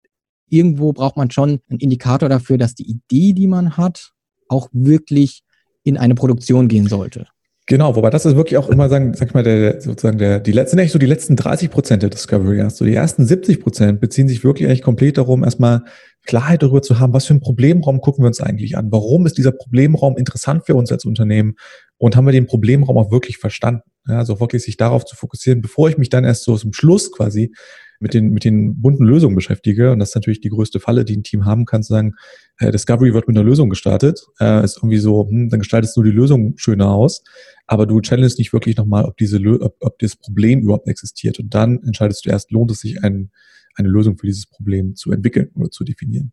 irgendwo 0.48 0.92
braucht 0.92 1.16
man 1.16 1.30
schon 1.30 1.60
einen 1.68 1.80
Indikator 1.80 2.28
dafür, 2.28 2.58
dass 2.58 2.74
die 2.74 2.88
Idee, 2.88 3.32
die 3.32 3.46
man 3.46 3.76
hat, 3.76 4.12
auch 4.48 4.68
wirklich 4.72 5.42
in 5.84 5.96
eine 5.96 6.14
Produktion 6.14 6.68
gehen 6.68 6.86
sollte. 6.86 7.26
Genau, 7.68 7.94
wobei 7.94 8.08
das 8.08 8.24
ist 8.24 8.34
wirklich 8.34 8.56
auch 8.56 8.70
immer 8.70 8.88
sagen, 8.88 9.12
sag 9.12 9.28
ich 9.28 9.34
mal, 9.34 9.42
der, 9.42 9.82
sozusagen 9.82 10.16
der, 10.16 10.40
die 10.40 10.52
letzten, 10.52 10.78
eigentlich 10.78 10.92
so 10.92 10.98
die 10.98 11.04
letzten 11.04 11.36
30 11.36 11.70
Prozent 11.70 12.02
der 12.02 12.08
Discovery 12.08 12.56
erst. 12.56 12.78
So 12.78 12.86
die 12.86 12.94
ersten 12.94 13.26
70 13.26 13.60
Prozent 13.60 14.00
beziehen 14.00 14.26
sich 14.26 14.42
wirklich 14.42 14.66
eigentlich 14.66 14.80
komplett 14.80 15.18
darum, 15.18 15.44
erstmal 15.44 15.82
Klarheit 16.24 16.62
darüber 16.62 16.80
zu 16.80 16.98
haben, 16.98 17.12
was 17.12 17.26
für 17.26 17.34
einen 17.34 17.42
Problemraum 17.42 18.00
gucken 18.00 18.24
wir 18.24 18.28
uns 18.28 18.40
eigentlich 18.40 18.78
an? 18.78 18.90
Warum 18.90 19.26
ist 19.26 19.36
dieser 19.36 19.52
Problemraum 19.52 20.16
interessant 20.16 20.64
für 20.64 20.76
uns 20.76 20.90
als 20.90 21.04
Unternehmen? 21.04 21.56
Und 21.98 22.16
haben 22.16 22.24
wir 22.24 22.32
den 22.32 22.46
Problemraum 22.46 22.96
auch 22.96 23.10
wirklich 23.10 23.36
verstanden? 23.36 23.82
Ja, 24.06 24.16
also 24.16 24.40
wirklich 24.40 24.62
sich 24.62 24.78
darauf 24.78 25.04
zu 25.04 25.14
fokussieren, 25.14 25.60
bevor 25.60 25.90
ich 25.90 25.98
mich 25.98 26.08
dann 26.08 26.24
erst 26.24 26.44
so 26.44 26.56
zum 26.56 26.72
Schluss 26.72 27.12
quasi 27.12 27.52
mit 28.00 28.14
den, 28.14 28.30
mit 28.30 28.44
den 28.44 28.80
bunten 28.80 29.04
Lösungen 29.04 29.34
beschäftige, 29.34 29.92
und 29.92 29.98
das 29.98 30.10
ist 30.10 30.14
natürlich 30.14 30.40
die 30.40 30.50
größte 30.50 30.80
Falle, 30.80 31.04
die 31.04 31.16
ein 31.16 31.24
Team 31.24 31.44
haben 31.44 31.64
kann, 31.64 31.82
zu 31.82 31.92
sagen, 31.92 32.14
äh, 32.58 32.70
Discovery 32.70 33.12
wird 33.12 33.26
mit 33.28 33.36
einer 33.36 33.44
Lösung 33.44 33.70
gestartet, 33.70 34.26
äh, 34.40 34.64
ist 34.64 34.78
irgendwie 34.78 34.98
so, 34.98 35.28
hm, 35.28 35.48
dann 35.48 35.60
gestaltest 35.60 35.96
du 35.96 36.02
die 36.02 36.10
Lösung 36.10 36.54
schöner 36.56 36.90
aus, 36.90 37.22
aber 37.66 37.86
du 37.86 38.00
challengest 38.00 38.38
nicht 38.38 38.52
wirklich 38.52 38.76
nochmal, 38.76 39.04
ob 39.04 39.16
diese, 39.16 39.38
ob, 39.60 39.76
ob 39.80 39.98
das 39.98 40.16
Problem 40.16 40.60
überhaupt 40.60 40.88
existiert. 40.88 41.38
Und 41.38 41.54
dann 41.54 41.82
entscheidest 41.82 42.24
du 42.24 42.30
erst, 42.30 42.50
lohnt 42.50 42.70
es 42.70 42.80
sich, 42.80 43.02
ein, 43.02 43.30
eine 43.74 43.88
Lösung 43.88 44.16
für 44.16 44.26
dieses 44.26 44.46
Problem 44.46 44.94
zu 44.94 45.12
entwickeln 45.12 45.50
oder 45.54 45.70
zu 45.70 45.84
definieren. 45.84 46.32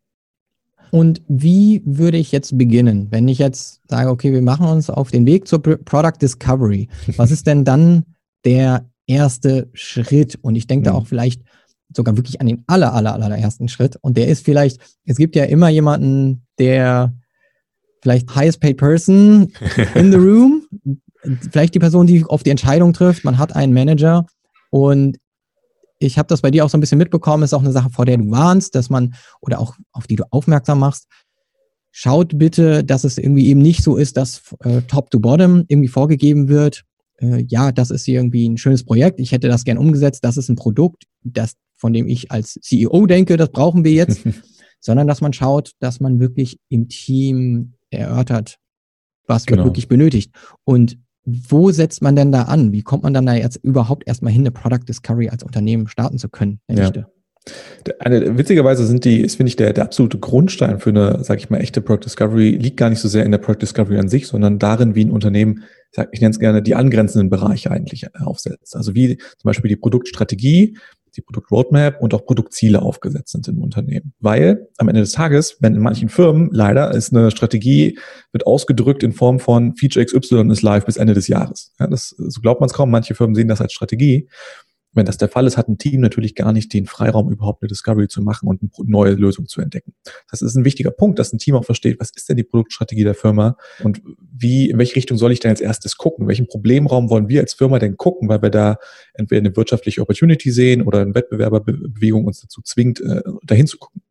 Und 0.92 1.22
wie 1.28 1.82
würde 1.86 2.18
ich 2.18 2.32
jetzt 2.32 2.58
beginnen, 2.58 3.08
wenn 3.10 3.28
ich 3.28 3.40
jetzt 3.40 3.82
sage, 3.90 4.10
okay, 4.10 4.32
wir 4.32 4.42
machen 4.42 4.68
uns 4.68 4.90
auf 4.90 5.12
den 5.12 5.26
Weg 5.26 5.48
zur 5.48 5.62
Product 5.62 6.22
Discovery? 6.22 6.90
Was 7.18 7.32
ist 7.32 7.48
denn 7.48 7.66
dann 7.66 8.06
der 8.46 8.90
erste 9.08 9.70
Schritt? 9.74 10.38
Und 10.42 10.56
ich 10.56 10.68
denke 10.68 10.90
mhm. 10.90 10.94
da 10.94 11.00
auch 11.00 11.08
vielleicht 11.08 11.42
sogar 11.96 12.18
wirklich 12.18 12.42
an 12.42 12.48
den 12.48 12.64
aller, 12.68 12.94
aller, 12.94 13.14
allerersten 13.14 13.68
Schritt. 13.68 13.98
Und 14.02 14.18
der 14.18 14.28
ist 14.28 14.44
vielleicht, 14.44 14.80
es 15.06 15.18
gibt 15.18 15.36
ja 15.36 15.46
immer 15.46 15.70
jemanden, 15.70 16.46
der 16.60 17.14
vielleicht 18.02 18.36
highest 18.36 18.60
paid 18.60 18.78
person 18.78 19.52
in 19.96 20.12
the 20.12 20.18
room, 20.18 20.68
vielleicht 21.52 21.76
die 21.76 21.80
Person, 21.80 22.08
die 22.08 22.24
auf 22.26 22.44
die 22.44 22.50
Entscheidung 22.50 22.94
trifft. 22.94 23.24
Man 23.24 23.38
hat 23.38 23.56
einen 23.56 23.74
Manager 23.74 24.26
und 24.70 25.18
ich 26.00 26.18
habe 26.18 26.28
das 26.28 26.42
bei 26.42 26.52
dir 26.52 26.66
auch 26.66 26.70
so 26.70 26.78
ein 26.78 26.82
bisschen 26.82 26.98
mitbekommen, 26.98 27.44
ist 27.44 27.54
auch 27.54 27.64
eine 27.64 27.72
Sache, 27.72 27.90
vor 27.90 28.06
der 28.06 28.18
du 28.18 28.30
warnst, 28.30 28.76
dass 28.76 28.90
man 28.90 29.16
oder 29.42 29.60
auch 29.60 29.76
auf 29.92 30.08
die 30.08 30.18
du 30.18 30.26
aufmerksam 30.30 30.80
machst. 30.80 31.08
Schaut 31.92 32.38
bitte, 32.38 32.84
dass 32.84 33.06
es 33.06 33.18
irgendwie 33.18 33.48
eben 33.48 33.62
nicht 33.62 33.82
so 33.82 33.96
ist, 33.96 34.18
dass 34.18 34.42
äh, 34.60 34.82
Top 34.82 35.10
to 35.12 35.20
Bottom 35.20 35.64
irgendwie 35.68 35.88
vorgegeben 35.88 36.50
wird. 36.50 36.84
Äh, 37.18 37.46
ja, 37.48 37.72
das 37.72 37.92
ist 37.92 38.08
irgendwie 38.08 38.48
ein 38.48 38.58
schönes 38.58 38.84
Projekt. 38.84 39.20
Ich 39.20 39.32
hätte 39.32 39.48
das 39.48 39.64
gern 39.64 39.78
umgesetzt. 39.78 40.24
Das 40.24 40.38
ist 40.38 40.50
ein 40.50 40.56
Produkt, 40.56 41.06
das, 41.24 41.54
von 41.76 41.94
dem 41.94 42.08
ich 42.08 42.32
als 42.32 42.54
CEO 42.62 43.06
denke, 43.06 43.38
das 43.38 43.50
brauchen 43.50 43.84
wir 43.84 43.92
jetzt. 43.92 44.22
Sondern 44.80 45.08
dass 45.08 45.22
man 45.22 45.34
schaut, 45.34 45.72
dass 45.80 46.00
man 46.00 46.20
wirklich 46.20 46.60
im 46.70 46.90
Team 46.90 47.74
erörtert, 47.90 48.58
was 49.26 49.46
genau. 49.46 49.64
wird 49.64 49.70
wirklich 49.70 49.88
benötigt. 49.88 50.32
Und 50.64 50.98
wo 51.26 51.72
setzt 51.72 52.04
man 52.04 52.16
denn 52.16 52.32
da 52.32 52.44
an? 52.44 52.72
Wie 52.72 52.84
kommt 52.84 53.04
man 53.04 53.14
dann 53.14 53.26
da 53.26 53.34
jetzt 53.34 53.58
überhaupt 53.58 54.08
erstmal 54.08 54.32
hin, 54.32 54.44
eine 54.44 54.52
Product 54.52 54.86
Discovery 54.88 55.30
als 55.30 55.44
Unternehmen 55.44 55.88
starten 55.88 56.20
zu 56.20 56.30
können? 56.30 56.60
Ja. 56.70 56.92
Eine, 58.00 58.38
witzigerweise 58.38 58.86
sind 58.86 59.06
die, 59.06 59.22
ist, 59.22 59.36
finde 59.36 59.50
ich, 59.50 59.56
der, 59.56 59.74
der 59.74 59.84
absolute 59.84 60.18
Grundstein 60.18 60.80
für 60.80 60.90
eine, 60.90 61.24
sage 61.24 61.40
ich 61.40 61.50
mal, 61.50 61.60
echte 61.60 61.82
Product 61.82 62.06
Discovery 62.06 62.52
liegt 62.52 62.78
gar 62.78 62.90
nicht 62.90 63.00
so 63.00 63.08
sehr 63.08 63.24
in 63.24 63.32
der 63.32 63.38
Product 63.38 63.62
Discovery 63.62 63.98
an 63.98 64.10
sich, 64.10 64.28
sondern 64.28 64.60
darin, 64.60 64.96
wie 64.96 65.06
ein 65.06 65.12
Unternehmen, 65.12 65.64
ich 66.12 66.22
nenne 66.22 66.32
es 66.32 66.40
gerne, 66.40 66.62
die 66.62 66.76
angrenzenden 66.76 67.30
Bereiche 67.30 67.72
eigentlich 67.72 68.08
aufsetzt. 68.16 68.76
Also 68.76 68.96
wie 68.96 69.18
zum 69.18 69.44
Beispiel 69.44 69.70
die 69.70 69.76
Produktstrategie, 69.76 70.78
die 71.16 71.22
Produktroadmap 71.22 72.02
und 72.02 72.14
auch 72.14 72.26
Produktziele 72.26 72.82
aufgesetzt 72.82 73.32
sind 73.32 73.48
im 73.48 73.62
Unternehmen. 73.62 74.14
Weil 74.20 74.68
am 74.78 74.90
Ende 74.90 75.02
des 75.02 75.12
Tages, 75.12 75.58
wenn 75.60 75.76
in 75.76 75.82
manchen 75.82 76.10
Firmen 76.10 76.50
leider 76.52 76.92
ist 76.92 77.14
eine 77.14 77.32
Strategie, 77.32 77.98
wird 78.32 78.46
ausgedrückt 78.46 79.04
in 79.04 79.14
Form 79.14 79.40
von 79.40 79.76
Feature 79.76 80.06
XY 80.06 80.52
ist 80.52 80.62
live 80.62 80.86
bis 80.86 80.98
Ende 80.98 81.14
des 81.14 81.28
Jahres. 81.28 81.74
Ja, 81.80 81.88
das, 81.88 82.10
so 82.10 82.42
glaubt 82.42 82.60
man 82.60 82.68
es 82.68 82.74
kaum. 82.74 82.92
Manche 82.92 83.16
Firmen 83.16 83.36
sehen 83.36 83.48
das 83.48 83.62
als 83.62 83.74
Strategie. 83.74 84.28
Wenn 84.96 85.06
das 85.06 85.18
der 85.18 85.30
Fall 85.30 85.46
ist, 85.46 85.58
hat 85.58 85.68
ein 85.68 85.78
Team 85.78 86.02
natürlich 86.02 86.36
gar 86.36 86.54
nicht 86.54 86.74
den 86.74 86.86
Freiraum, 86.86 87.30
überhaupt 87.30 87.62
eine 87.62 87.68
Discovery 87.68 88.08
zu 88.08 88.22
machen 88.22 88.48
und 88.48 88.62
eine 88.62 88.70
neue 88.86 89.14
Lösung 89.14 89.46
zu 89.48 89.62
entdecken. 89.62 89.94
Das 90.32 90.42
ist 90.42 90.56
ein 90.56 90.66
wichtiger 90.66 90.92
Punkt, 90.92 91.20
dass 91.20 91.34
ein 91.34 91.38
Team 91.38 91.56
auch 91.56 91.66
versteht, 91.66 92.00
was 92.00 92.12
ist 92.16 92.30
denn 92.30 92.38
die 92.38 92.44
Produktstrategie 92.44 93.04
der 93.04 93.14
Firma 93.14 93.58
und 93.84 94.02
wie, 94.20 94.70
in 94.70 94.78
welche 94.78 94.96
Richtung 94.96 95.18
soll 95.18 95.32
ich 95.32 95.40
denn 95.40 95.52
als 95.52 95.62
erstes 95.62 95.98
gucken? 95.98 96.28
Welchen 96.28 96.48
Problemraum 96.48 97.10
wollen 97.10 97.30
wir 97.30 97.42
als 97.42 97.54
Firma 97.54 97.78
denn 97.78 97.98
gucken, 97.98 98.30
weil 98.30 98.42
wir 98.42 98.50
da 98.50 98.78
entweder 99.14 99.40
eine 99.40 99.56
wirtschaftliche 99.56 100.02
Opportunity 100.02 100.52
sehen 100.52 100.82
oder 100.82 101.02
eine 101.02 101.14
Wettbewerberbewegung 101.14 102.26
uns 102.26 102.42
dazu 102.42 102.62
zwingt, 102.62 103.02
äh, 103.02 103.22
dahin 103.44 103.68
zu 103.68 103.78
gucken. 103.78 104.02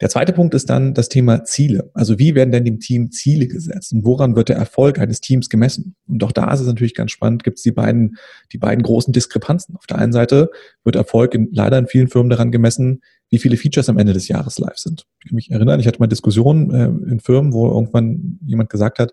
Der 0.00 0.08
zweite 0.08 0.32
Punkt 0.32 0.54
ist 0.54 0.70
dann 0.70 0.94
das 0.94 1.08
Thema 1.08 1.44
Ziele. 1.44 1.90
Also 1.94 2.18
wie 2.18 2.34
werden 2.34 2.52
denn 2.52 2.64
dem 2.64 2.80
Team 2.80 3.10
Ziele 3.10 3.46
gesetzt 3.46 3.92
und 3.92 4.04
woran 4.04 4.36
wird 4.36 4.48
der 4.48 4.56
Erfolg 4.56 4.98
eines 4.98 5.20
Teams 5.20 5.48
gemessen? 5.48 5.96
Und 6.06 6.22
auch 6.24 6.32
da 6.32 6.52
ist 6.52 6.60
es 6.60 6.66
natürlich 6.66 6.94
ganz 6.94 7.12
spannend, 7.12 7.44
gibt 7.44 7.58
es 7.58 7.62
die 7.62 7.72
beiden, 7.72 8.16
die 8.52 8.58
beiden 8.58 8.82
großen 8.82 9.12
Diskrepanzen. 9.12 9.76
Auf 9.76 9.86
der 9.86 9.98
einen 9.98 10.12
Seite 10.12 10.50
wird 10.84 10.96
Erfolg 10.96 11.34
in, 11.34 11.48
leider 11.52 11.78
in 11.78 11.86
vielen 11.86 12.08
Firmen 12.08 12.30
daran 12.30 12.50
gemessen, 12.50 13.02
wie 13.30 13.38
viele 13.38 13.56
Features 13.56 13.88
am 13.88 13.98
Ende 13.98 14.12
des 14.12 14.28
Jahres 14.28 14.58
live 14.58 14.78
sind. 14.78 15.06
Ich 15.20 15.30
kann 15.30 15.36
mich 15.36 15.50
erinnern, 15.50 15.80
ich 15.80 15.86
hatte 15.86 15.98
mal 15.98 16.06
Diskussionen 16.06 16.70
äh, 16.70 17.10
in 17.10 17.20
Firmen, 17.20 17.52
wo 17.52 17.68
irgendwann 17.68 18.38
jemand 18.44 18.70
gesagt 18.70 18.98
hat, 18.98 19.12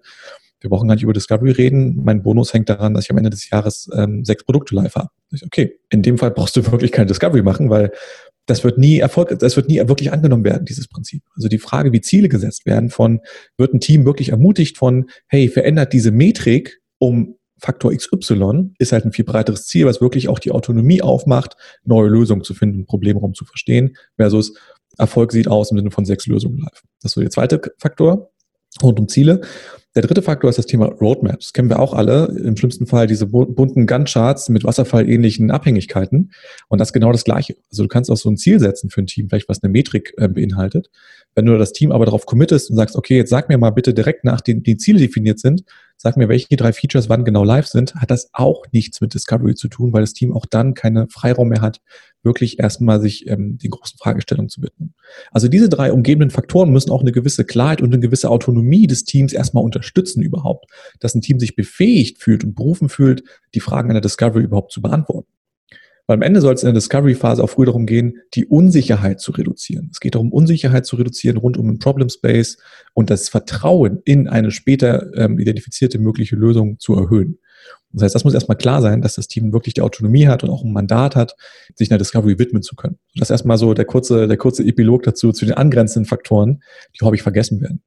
wir 0.62 0.70
brauchen 0.70 0.88
gar 0.88 0.94
nicht 0.94 1.04
über 1.04 1.14
Discovery 1.14 1.52
reden. 1.52 2.04
Mein 2.04 2.22
Bonus 2.22 2.54
hängt 2.54 2.70
daran, 2.70 2.94
dass 2.94 3.06
ich 3.06 3.12
am 3.12 3.18
Ende 3.18 3.32
des 3.32 3.50
Jahres 3.50 3.90
ähm, 3.96 4.24
sechs 4.24 4.44
Produkte 4.44 4.76
live 4.76 4.94
habe. 4.96 5.10
Okay, 5.44 5.80
in 5.90 6.04
dem 6.04 6.20
Fall 6.20 6.30
brauchst 6.30 6.56
du 6.56 6.72
wirklich 6.72 6.92
keine 6.92 7.08
Discovery 7.08 7.42
machen, 7.42 7.72
weil 7.72 7.92
das 8.52 8.66
wird 8.66 8.78
nie 8.78 9.00
Erfolg, 9.00 9.38
das 9.40 9.56
wird 9.56 9.70
nie 9.70 9.78
wirklich 9.88 10.12
angenommen 10.12 10.44
werden, 10.44 10.66
dieses 10.66 10.88
Prinzip. 10.88 11.24
Also 11.36 11.48
die 11.48 11.58
Frage, 11.58 11.94
wie 11.94 12.02
Ziele 12.02 12.28
gesetzt 12.28 12.66
werden 12.66 12.90
von, 12.90 13.22
wird 13.58 13.74
ein 13.74 13.80
Team 13.80 14.06
wirklich 14.06 14.30
ermutigt 14.30 14.78
von, 14.78 15.10
hey, 15.28 15.48
verändert 15.48 15.94
diese 15.94 16.12
Metrik 16.12 16.82
um 16.98 17.36
Faktor 17.60 17.94
XY, 17.96 18.74
ist 18.78 18.92
halt 18.92 19.06
ein 19.06 19.14
viel 19.14 19.24
breiteres 19.24 19.68
Ziel, 19.68 19.86
was 19.86 20.02
wirklich 20.02 20.28
auch 20.28 20.40
die 20.40 20.52
Autonomie 20.52 21.02
aufmacht, 21.02 21.56
neue 21.86 22.10
Lösungen 22.10 22.44
zu 22.44 22.54
finden, 22.54 22.86
Problemraum 22.86 23.34
zu 23.34 23.46
verstehen, 23.46 23.96
versus 24.18 24.54
Erfolg 24.98 25.32
sieht 25.32 25.48
aus 25.48 25.72
im 25.72 25.78
Sinne 25.78 25.92
von 25.92 26.04
sechs 26.04 26.28
Lösungen 26.28 26.58
live. 26.58 26.84
Das 27.02 27.12
ist 27.12 27.14
so 27.14 27.22
der 27.22 27.30
zweite 27.30 27.62
Faktor 27.78 28.32
rund 28.84 29.00
um 29.00 29.08
Ziele. 29.08 29.42
Der 29.94 30.04
dritte 30.04 30.22
Faktor 30.22 30.50
ist 30.50 30.58
das 30.58 30.68
Thema 30.68 30.86
Roadmaps. 30.86 31.52
Kennen 31.52 31.70
wir 31.70 31.80
auch 31.80 31.94
alle. 31.94 32.28
Im 32.28 32.56
schlimmsten 32.56 32.88
Fall 32.88 33.08
diese 33.08 33.28
bunten 33.28 33.88
Gantt-Charts 33.88 34.48
mit 34.48 34.64
wasserfallähnlichen 34.64 35.52
Abhängigkeiten. 35.52 36.32
Und 36.70 36.80
das 36.80 36.90
ist 36.90 36.94
genau 36.94 37.12
das 37.12 37.26
Gleiche. 37.26 37.58
Also 37.70 37.84
du 37.84 37.90
kannst 37.90 38.10
auch 38.10 38.16
so 38.16 38.30
ein 38.30 38.38
Ziel 38.38 38.62
setzen 38.62 38.90
für 38.90 39.02
ein 39.02 39.08
Team, 39.08 39.28
vielleicht 39.28 39.50
was 39.50 39.62
eine 39.62 39.72
Metrik 39.72 40.14
äh, 40.18 40.30
beinhaltet. 40.30 40.90
Wenn 41.36 41.46
du 41.46 41.58
das 41.58 41.74
Team 41.74 41.92
aber 41.92 42.06
darauf 42.06 42.26
committest 42.26 42.70
und 42.70 42.78
sagst, 42.78 42.96
okay, 42.96 43.18
jetzt 43.18 43.30
sag 43.30 43.50
mir 43.50 43.58
mal 43.58 43.72
bitte 43.72 43.94
direkt 43.94 44.24
nach 44.24 44.40
den, 44.40 44.64
die 44.64 44.78
Ziele 44.78 45.00
definiert 45.00 45.40
sind, 45.40 45.64
sag 45.98 46.18
mir, 46.18 46.30
welche 46.30 46.56
drei 46.56 46.74
Features 46.74 47.10
wann 47.10 47.26
genau 47.26 47.44
live 47.44 47.68
sind, 47.68 47.96
hat 47.96 48.12
das 48.12 48.30
auch 48.34 48.64
nichts 48.72 49.02
mit 49.02 49.14
Discovery 49.14 49.56
zu 49.56 49.68
tun, 49.68 49.94
weil 49.94 50.02
das 50.02 50.14
Team 50.14 50.34
auch 50.34 50.46
dann 50.46 50.74
keine 50.74 51.08
Freiraum 51.10 51.50
mehr 51.50 51.62
hat, 51.62 51.80
wirklich 52.24 52.60
erstmal 52.60 53.00
sich 53.02 53.28
ähm, 53.28 53.58
den 53.58 53.72
großen 53.72 53.98
Fragestellungen 54.00 54.50
zu 54.50 54.62
widmen. 54.62 54.94
Also 55.32 55.48
diese 55.48 55.70
drei 55.70 55.92
umgebenden 55.92 56.32
Faktoren 56.32 56.72
müssen 56.72 56.92
auch 56.92 57.02
eine 57.02 57.12
gewisse 57.12 57.46
Klarheit 57.46 57.82
und 57.82 57.94
eine 57.94 58.02
gewisse 58.02 58.30
Autonomie 58.30 58.88
des 58.88 59.04
Teams 59.04 59.34
erstmal 59.34 59.64
unterstützen 59.82 60.22
überhaupt, 60.22 60.66
dass 61.00 61.16
ein 61.16 61.22
Team 61.22 61.40
sich 61.40 61.56
befähigt 61.56 62.20
fühlt 62.20 62.44
und 62.44 62.56
berufen 62.56 62.88
fühlt, 62.88 63.24
die 63.56 63.60
Fragen 63.60 63.90
einer 63.90 64.02
Discovery 64.02 64.44
überhaupt 64.44 64.72
zu 64.72 64.82
beantworten. 64.82 65.28
Weil 66.08 66.16
am 66.16 66.22
Ende 66.22 66.42
soll 66.42 66.54
es 66.54 66.64
in 66.64 66.68
der 66.68 66.74
Discovery-Phase 66.74 67.44
auch 67.44 67.50
früh 67.50 67.66
darum 67.66 67.86
gehen, 67.86 68.20
die 68.34 68.46
Unsicherheit 68.46 69.20
zu 69.22 69.32
reduzieren. 69.32 69.90
Es 69.92 70.00
geht 70.00 70.16
darum, 70.16 70.32
Unsicherheit 70.32 70.86
zu 70.86 70.96
reduzieren 70.96 71.38
rund 71.38 71.58
um 71.58 71.68
den 71.68 71.80
Problem 71.80 72.10
Space 72.10 72.58
und 72.94 73.10
das 73.10 73.30
Vertrauen 73.30 74.02
in 74.06 74.28
eine 74.28 74.52
später 74.52 75.16
ähm, 75.16 75.40
identifizierte 75.40 76.00
mögliche 76.00 76.36
Lösung 76.36 76.80
zu 76.80 76.96
erhöhen. 76.96 77.38
Das 77.94 78.04
heißt, 78.04 78.16
das 78.16 78.24
muss 78.24 78.34
erstmal 78.34 78.58
klar 78.58 78.82
sein, 78.82 79.02
dass 79.02 79.16
das 79.16 79.28
Team 79.28 79.54
wirklich 79.54 79.74
die 79.74 79.82
Autonomie 79.82 80.28
hat 80.28 80.44
und 80.44 80.50
auch 80.50 80.64
ein 80.64 80.72
Mandat 80.72 81.16
hat, 81.16 81.36
sich 81.76 81.92
einer 81.92 81.98
Discovery 81.98 82.40
widmen 82.40 82.62
zu 82.62 82.76
können. 82.76 82.98
Das 83.16 83.28
ist 83.28 83.32
erstmal 83.32 83.58
so 83.58 83.74
der 83.74 83.86
kurze, 83.86 84.28
der 84.28 84.38
kurze 84.38 84.64
Epilog 84.64 85.04
dazu, 85.04 85.32
zu 85.32 85.46
den 85.46 85.56
angrenzenden 85.56 86.08
Faktoren, 86.08 86.64
die 86.96 87.06
häufig 87.06 87.22
vergessen 87.22 87.62
werden. 87.62 87.82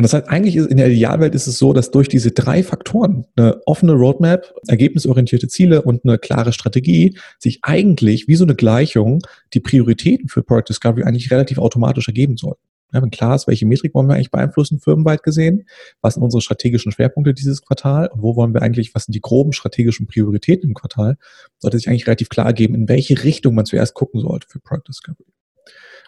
Und 0.00 0.04
das 0.04 0.14
heißt, 0.14 0.30
eigentlich 0.30 0.56
ist 0.56 0.70
in 0.70 0.78
der 0.78 0.88
Idealwelt 0.88 1.34
ist 1.34 1.46
es 1.46 1.58
so, 1.58 1.74
dass 1.74 1.90
durch 1.90 2.08
diese 2.08 2.30
drei 2.30 2.62
Faktoren, 2.62 3.26
eine 3.36 3.60
offene 3.66 3.92
Roadmap, 3.92 4.50
ergebnisorientierte 4.66 5.46
Ziele 5.46 5.82
und 5.82 6.06
eine 6.06 6.16
klare 6.16 6.54
Strategie, 6.54 7.18
sich 7.38 7.58
eigentlich 7.60 8.26
wie 8.26 8.34
so 8.34 8.44
eine 8.44 8.54
Gleichung 8.54 9.20
die 9.52 9.60
Prioritäten 9.60 10.30
für 10.30 10.42
Product 10.42 10.70
Discovery 10.70 11.02
eigentlich 11.02 11.30
relativ 11.30 11.58
automatisch 11.58 12.08
ergeben 12.08 12.38
sollten. 12.38 12.62
Ja, 12.94 13.02
wenn 13.02 13.10
klar 13.10 13.34
ist, 13.34 13.46
welche 13.46 13.66
Metrik 13.66 13.92
wollen 13.92 14.08
wir 14.08 14.14
eigentlich 14.14 14.30
beeinflussen, 14.30 14.80
firmenweit 14.80 15.22
gesehen, 15.22 15.68
was 16.00 16.14
sind 16.14 16.22
unsere 16.22 16.40
strategischen 16.40 16.92
Schwerpunkte 16.92 17.34
dieses 17.34 17.60
Quartal 17.60 18.08
und 18.08 18.22
wo 18.22 18.36
wollen 18.36 18.54
wir 18.54 18.62
eigentlich, 18.62 18.94
was 18.94 19.04
sind 19.04 19.12
die 19.14 19.20
groben 19.20 19.52
strategischen 19.52 20.06
Prioritäten 20.06 20.70
im 20.70 20.74
Quartal, 20.74 21.18
sollte 21.58 21.76
sich 21.76 21.90
eigentlich 21.90 22.06
relativ 22.06 22.30
klar 22.30 22.46
ergeben, 22.46 22.74
in 22.74 22.88
welche 22.88 23.22
Richtung 23.22 23.54
man 23.54 23.66
zuerst 23.66 23.92
gucken 23.92 24.22
sollte 24.22 24.48
für 24.48 24.60
Product 24.60 24.88
Discovery. 24.88 25.26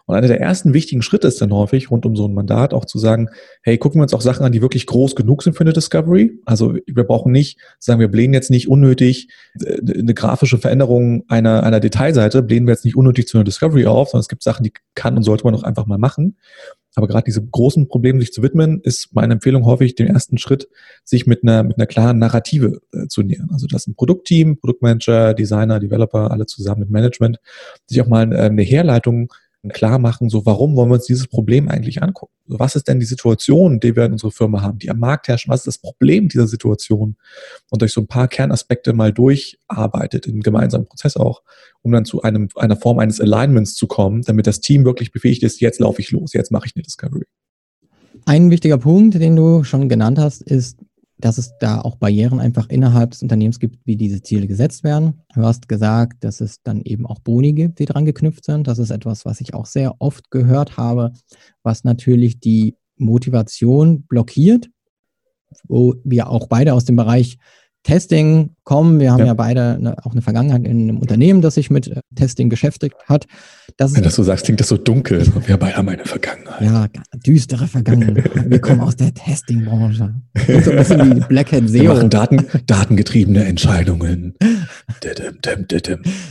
Und 0.07 0.17
einer 0.17 0.29
der 0.29 0.41
ersten 0.41 0.75
wichtigen 0.75 1.03
Schritte 1.03 1.29
ist 1.29 1.41
dann 1.41 1.53
häufig 1.53 1.91
rund 1.91 2.07
um 2.07 2.17
so 2.17 2.27
ein 2.27 2.35
Mandat 2.35 2.75
auch 2.75 2.85
zu 2.85 2.99
sagen, 2.99 3.29
hey, 3.63 3.79
gucken 3.79 4.01
wir 4.01 4.03
uns 4.03 4.15
auch 4.15 4.21
Sachen 4.21 4.45
an, 4.45 4.53
die 4.53 4.63
wirklich 4.63 4.87
groß 4.87 5.15
genug 5.15 5.43
sind 5.43 5.55
für 5.55 5.63
eine 5.63 5.73
Discovery. 5.73 6.33
Also 6.45 6.75
wir 6.87 7.05
brauchen 7.05 7.33
nicht, 7.33 7.59
sagen 7.79 8.01
wir 8.01 8.09
blähen 8.09 8.35
jetzt 8.35 8.51
nicht 8.51 8.69
unnötig 8.69 9.29
äh, 9.61 9.79
eine 9.99 10.15
grafische 10.15 10.59
Veränderung 10.59 11.25
einer, 11.29 11.63
einer 11.63 11.81
Detailseite, 11.81 12.43
blähen 12.43 12.67
wir 12.67 12.73
jetzt 12.73 12.85
nicht 12.85 12.97
unnötig 12.97 13.29
zu 13.29 13.37
einer 13.39 13.45
Discovery 13.45 13.87
auf, 13.87 14.11
sondern 14.11 14.23
es 14.23 14.29
gibt 14.29 14.43
Sachen, 14.43 14.65
die 14.65 14.73
kann 14.95 15.17
und 15.17 15.23
sollte 15.23 15.45
man 15.45 15.55
auch 15.55 15.63
einfach 15.63 15.87
mal 15.87 15.99
machen. 15.99 16.37
Aber 16.95 17.09
gerade 17.09 17.25
diese 17.25 17.43
großen 17.43 17.89
Probleme 17.89 18.21
sich 18.21 18.33
zu 18.33 18.43
widmen, 18.43 18.81
ist 18.83 19.15
meine 19.15 19.35
Empfehlung 19.35 19.65
häufig 19.65 19.95
den 19.95 20.09
ersten 20.09 20.37
Schritt, 20.37 20.69
sich 21.05 21.27
mit 21.27 21.43
einer, 21.43 21.63
mit 21.63 21.79
einer 21.79 21.87
klaren 21.87 22.19
Narrative 22.19 22.81
äh, 22.93 23.07
zu 23.07 23.23
nähern. 23.23 23.49
Also 23.51 23.67
dass 23.67 23.87
ein 23.87 23.95
Produktteam, 23.95 24.59
Produktmanager, 24.59 25.33
Designer, 25.33 25.81
Developer, 25.81 26.31
alle 26.31 26.45
zusammen 26.45 26.81
mit 26.81 26.91
Management, 26.91 27.39
sich 27.87 28.01
auch 28.03 28.09
mal 28.09 28.31
äh, 28.33 28.41
eine 28.41 28.63
Herleitung 28.63 29.33
klar 29.71 29.99
machen, 29.99 30.29
so 30.29 30.45
warum 30.45 30.75
wollen 30.75 30.91
wir 30.91 30.95
uns 30.95 31.07
dieses 31.07 31.29
Problem 31.29 31.69
eigentlich 31.69 32.03
angucken? 32.03 32.33
Was 32.47 32.75
ist 32.75 32.89
denn 32.89 32.99
die 32.99 33.07
Situation, 33.07 33.79
die 33.79 33.95
wir 33.95 34.05
in 34.05 34.13
unserer 34.13 34.33
Firma 34.33 34.61
haben, 34.61 34.79
die 34.79 34.91
am 34.91 34.99
Markt 34.99 35.29
herrschen? 35.29 35.51
Was 35.51 35.61
ist 35.61 35.67
das 35.67 35.79
Problem 35.79 36.29
dieser 36.29 36.49
Situation? 36.49 37.17
Und 37.71 37.83
durch 37.83 37.93
so 37.93 38.01
ein 38.01 38.09
paar 38.09 38.29
Kernaspekte 38.29 38.93
mal 38.93 39.13
durcharbeitet, 39.13 40.27
in 40.27 40.41
gemeinsamen 40.41 40.87
Prozess 40.87 41.17
auch, 41.17 41.43
um 41.83 41.93
dann 41.93 42.05
zu 42.05 42.23
einem, 42.23 42.49
einer 42.57 42.77
Form 42.77 42.99
eines 42.99 43.21
Alignments 43.21 43.75
zu 43.75 43.87
kommen, 43.87 44.23
damit 44.23 44.47
das 44.47 44.61
Team 44.61 44.85
wirklich 44.85 45.13
befähigt 45.13 45.43
ist, 45.45 45.61
jetzt 45.61 45.79
laufe 45.79 46.01
ich 46.01 46.11
los, 46.11 46.33
jetzt 46.33 46.51
mache 46.51 46.67
ich 46.67 46.75
eine 46.75 46.83
Discovery. 46.83 47.27
Ein 48.25 48.51
wichtiger 48.51 48.79
Punkt, 48.79 49.15
den 49.15 49.37
du 49.37 49.65
schon 49.65 49.89
genannt 49.89 50.19
hast, 50.19 50.43
ist, 50.43 50.79
dass 51.25 51.39
es 51.39 51.53
da 51.61 51.81
auch 51.81 51.97
Barrieren 51.97 52.41
einfach 52.41 52.69
innerhalb 52.69 53.13
des 53.13 53.23
Unternehmens 53.23 53.61
gibt, 53.61 53.87
wie 53.87 53.97
diese 53.97 54.23
Ziele 54.23 54.47
gesetzt 54.47 54.85
werden. 54.85 55.23
Du 55.35 55.43
hast 55.43 55.69
gesagt, 55.69 56.25
dass 56.25 56.41
es 56.41 56.63
dann 56.63 56.83
eben 56.83 57.07
auch 57.07 57.21
Boni 57.21 57.53
gibt, 57.53 57.79
die 57.79 57.85
dran 57.85 58.05
geknüpft 58.05 58.45
sind. 58.45 58.67
Das 58.67 58.79
ist 58.79 58.91
etwas, 58.91 59.25
was 59.25 59.41
ich 59.41 59.55
auch 59.55 59.67
sehr 59.67 59.95
oft 60.01 60.31
gehört 60.31 60.77
habe, 60.77 61.13
was 61.63 61.85
natürlich 61.85 62.41
die 62.41 62.77
Motivation 62.97 64.03
blockiert, 64.03 64.69
wo 65.69 65.95
wir 66.05 66.29
auch 66.29 66.49
beide 66.49 66.75
aus 66.75 66.85
dem 66.85 66.97
Bereich 66.97 67.39
Testing 67.83 68.51
kommen. 68.63 69.01
Wir 69.01 69.13
haben 69.13 69.21
ja, 69.21 69.27
ja 69.27 69.35
beide 69.35 69.75
eine, 69.75 69.99
auch 70.05 70.13
eine 70.13 70.23
Vergangenheit 70.23 70.65
in 70.65 70.89
einem 70.89 70.99
Unternehmen, 70.99 71.41
das 71.41 71.55
sich 71.55 71.69
mit 71.71 71.89
äh, 71.89 72.01
Testing 72.15 72.49
beschäftigt 72.49 72.97
hat. 73.09 73.27
Das 73.77 73.95
Wenn 73.95 74.05
du 74.05 74.11
so 74.11 74.23
sagst, 74.23 74.45
klingt 74.45 74.61
das 74.61 74.69
so 74.69 74.77
dunkel. 74.77 75.27
Wir 75.47 75.57
beide 75.57 75.77
haben 75.77 75.89
eine 75.89 76.05
Vergangenheit. 76.05 76.63
Ja, 76.63 76.87
düstere 77.27 77.67
Vergangenheit. 77.67 78.31
Wir 78.51 78.61
kommen 78.61 78.81
aus 78.81 78.97
der 78.97 79.13
Testing-Branche. 79.13 80.15
So 80.65 80.71
ein 80.71 80.77
bisschen 80.77 81.17
wie 81.17 81.21
Black 81.21 81.53
Hat 81.53 81.69
SEO. 81.69 81.83
Wir 81.83 81.95
machen 81.95 82.11
Daten, 82.11 82.47
datengetriebene 82.67 83.45
Entscheidungen. 83.45 84.35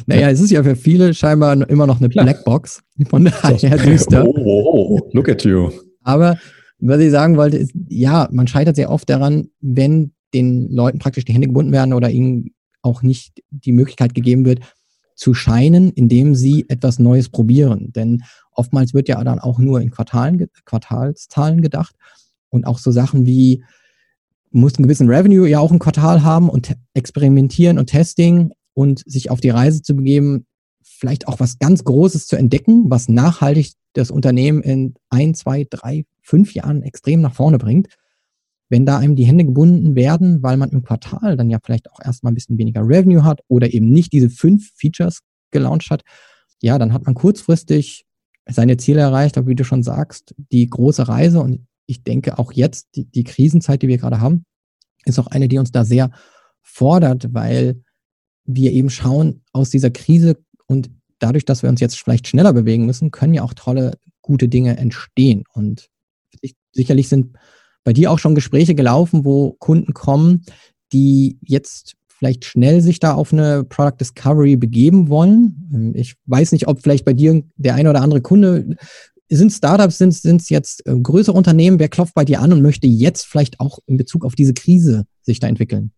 naja, 0.06 0.30
es 0.30 0.40
ist 0.40 0.52
ja 0.52 0.64
für 0.64 0.76
viele 0.76 1.14
scheinbar 1.14 1.70
immer 1.70 1.88
noch 1.88 2.00
eine 2.00 2.10
Blackbox. 2.10 2.82
Von 3.10 3.26
daher 3.26 3.78
düster. 3.78 4.26
Oh, 4.26 4.34
oh, 4.38 4.98
oh, 5.00 5.10
look 5.14 5.28
at 5.28 5.44
you. 5.44 5.72
Aber 6.04 6.38
was 6.80 7.00
ich 7.00 7.12
sagen 7.12 7.38
wollte, 7.38 7.58
ist, 7.58 7.72
ja, 7.90 8.28
man 8.32 8.48
scheitert 8.48 8.76
sehr 8.76 8.90
oft 8.90 9.10
daran, 9.10 9.48
wenn 9.60 10.14
den 10.34 10.72
Leuten 10.72 11.00
praktisch 11.00 11.26
die 11.26 11.34
Hände 11.34 11.48
gebunden 11.48 11.72
werden 11.72 11.94
oder 11.94 12.10
ihnen 12.10 12.54
auch 12.82 13.02
nicht 13.04 13.44
die 13.50 13.72
Möglichkeit 13.72 14.16
gegeben 14.16 14.46
wird, 14.46 14.62
zu 15.16 15.34
scheinen, 15.34 15.92
indem 15.92 16.34
sie 16.36 16.66
etwas 16.68 16.98
Neues 16.98 17.30
probieren. 17.30 17.92
Denn 17.94 18.24
oftmals 18.54 18.94
wird 18.94 19.08
ja 19.08 19.24
dann 19.24 19.40
auch 19.40 19.60
nur 19.60 19.82
in 19.82 19.92
Quartalen, 19.92 20.48
Quartalszahlen 20.66 21.62
gedacht 21.62 21.96
und 22.50 22.66
auch 22.66 22.80
so 22.80 22.92
Sachen 22.92 23.26
wie, 23.26 23.64
muss 24.50 24.76
einen 24.76 24.84
gewissen 24.84 25.10
Revenue 25.10 25.48
ja 25.48 25.60
auch 25.60 25.72
ein 25.72 25.80
Quartal 25.80 26.24
haben 26.24 26.50
und 26.50 26.76
experimentieren 26.94 27.78
und 27.78 27.88
Testing 27.88 28.52
und 28.74 29.04
sich 29.06 29.30
auf 29.30 29.40
die 29.40 29.50
Reise 29.50 29.82
zu 29.82 29.96
begeben, 29.96 30.46
vielleicht 30.82 31.28
auch 31.28 31.40
was 31.40 31.60
ganz 31.60 31.84
Großes 31.84 32.28
zu 32.28 32.36
entdecken, 32.36 32.90
was 32.90 33.08
nachhaltig 33.08 33.74
das 33.94 34.12
Unternehmen 34.12 34.62
in 34.62 34.96
ein, 35.10 35.36
zwei, 35.36 35.68
drei, 35.70 36.06
fünf 36.22 36.54
Jahren 36.54 36.82
extrem 36.84 37.22
nach 37.22 37.34
vorne 37.34 37.60
bringt 37.60 37.88
wenn 38.72 38.86
da 38.86 38.98
einem 38.98 39.18
die 39.18 39.26
Hände 39.26 39.44
gebunden 39.44 39.96
werden, 39.96 40.42
weil 40.44 40.56
man 40.56 40.70
im 40.70 40.82
Quartal 40.82 41.36
dann 41.36 41.50
ja 41.50 41.60
vielleicht 41.62 41.92
auch 41.92 42.00
erstmal 42.02 42.32
ein 42.32 42.36
bisschen 42.36 42.58
weniger 42.58 42.82
Revenue 42.82 43.26
hat 43.26 43.42
oder 43.50 43.74
eben 43.74 43.90
nicht 43.90 44.14
diese 44.14 44.30
fünf 44.30 44.72
Features 44.78 45.20
gelauncht 45.52 45.92
hat, 45.92 46.04
ja, 46.62 46.80
dann 46.80 46.94
hat 46.94 47.06
man 47.06 47.14
kurzfristig 47.14 48.06
seine 48.48 48.78
Ziele 48.78 49.02
erreicht, 49.02 49.38
aber 49.38 49.48
wie 49.48 49.56
du 49.56 49.66
schon 49.66 49.84
sagst, 49.84 50.34
die 50.54 50.70
große 50.70 51.10
Reise 51.10 51.42
und 51.42 51.68
ich 51.86 52.04
denke 52.04 52.40
auch 52.40 52.54
jetzt, 52.54 52.88
die, 52.96 53.04
die 53.04 53.26
Krisenzeit, 53.26 53.82
die 53.82 53.90
wir 53.90 53.98
gerade 53.98 54.22
haben, 54.22 54.46
ist 55.04 55.20
auch 55.20 55.28
eine, 55.28 55.50
die 55.50 55.58
uns 55.58 55.72
da 55.72 55.84
sehr 55.84 56.12
fordert, 56.62 57.34
weil 57.34 57.84
wir 58.46 58.72
eben 58.72 58.90
schauen 58.90 59.44
aus 59.52 59.70
dieser 59.70 59.92
Krise 59.92 60.38
und 60.68 60.90
dadurch, 61.20 61.44
dass 61.44 61.62
wir 61.62 61.70
uns 61.70 61.82
jetzt 61.82 62.00
vielleicht 62.00 62.26
schneller 62.26 62.54
bewegen 62.54 62.86
müssen, 62.86 63.12
können 63.12 63.34
ja 63.34 63.44
auch 63.44 63.54
tolle, 63.54 63.98
gute 64.22 64.48
Dinge 64.48 64.78
entstehen. 64.78 65.44
Und 65.54 65.90
sicherlich 66.72 67.10
sind 67.10 67.36
bei 67.84 67.94
dir 67.94 68.12
auch 68.12 68.20
schon 68.20 68.36
Gespräche 68.36 68.76
gelaufen, 68.76 69.26
wo 69.26 69.54
Kunden 69.54 69.94
kommen, 69.94 70.44
die 70.94 71.38
jetzt 71.42 71.96
vielleicht 72.08 72.46
schnell 72.46 72.82
sich 72.82 73.00
da 73.00 73.14
auf 73.14 73.34
eine 73.34 73.64
Product 73.64 73.98
Discovery 74.00 74.56
begeben 74.56 75.10
wollen? 75.10 75.70
Ähm, 75.74 75.94
ich 75.96 76.16
weiß 76.26 76.52
nicht, 76.52 76.68
ob 76.68 76.82
vielleicht 76.82 77.06
bei 77.06 77.14
dir 77.14 77.42
der 77.56 77.76
eine 77.76 77.90
oder 77.90 78.02
andere 78.02 78.22
Kunde 78.22 78.76
sind 79.30 79.52
Startups, 79.52 79.98
sind 79.98 80.42
es 80.42 80.50
jetzt 80.50 80.86
äh, 80.86 81.00
größere 81.00 81.36
Unternehmen? 81.36 81.80
Wer 81.80 81.90
klopft 81.90 82.14
bei 82.14 82.26
dir 82.26 82.42
an 82.42 82.52
und 82.52 82.62
möchte 82.62 82.88
jetzt 82.88 83.26
vielleicht 83.26 83.60
auch 83.60 83.80
in 83.88 83.98
Bezug 83.98 84.26
auf 84.26 84.36
diese 84.36 84.54
Krise 84.54 85.06
sich 85.22 85.40
da 85.40 85.48
entwickeln? 85.48 85.92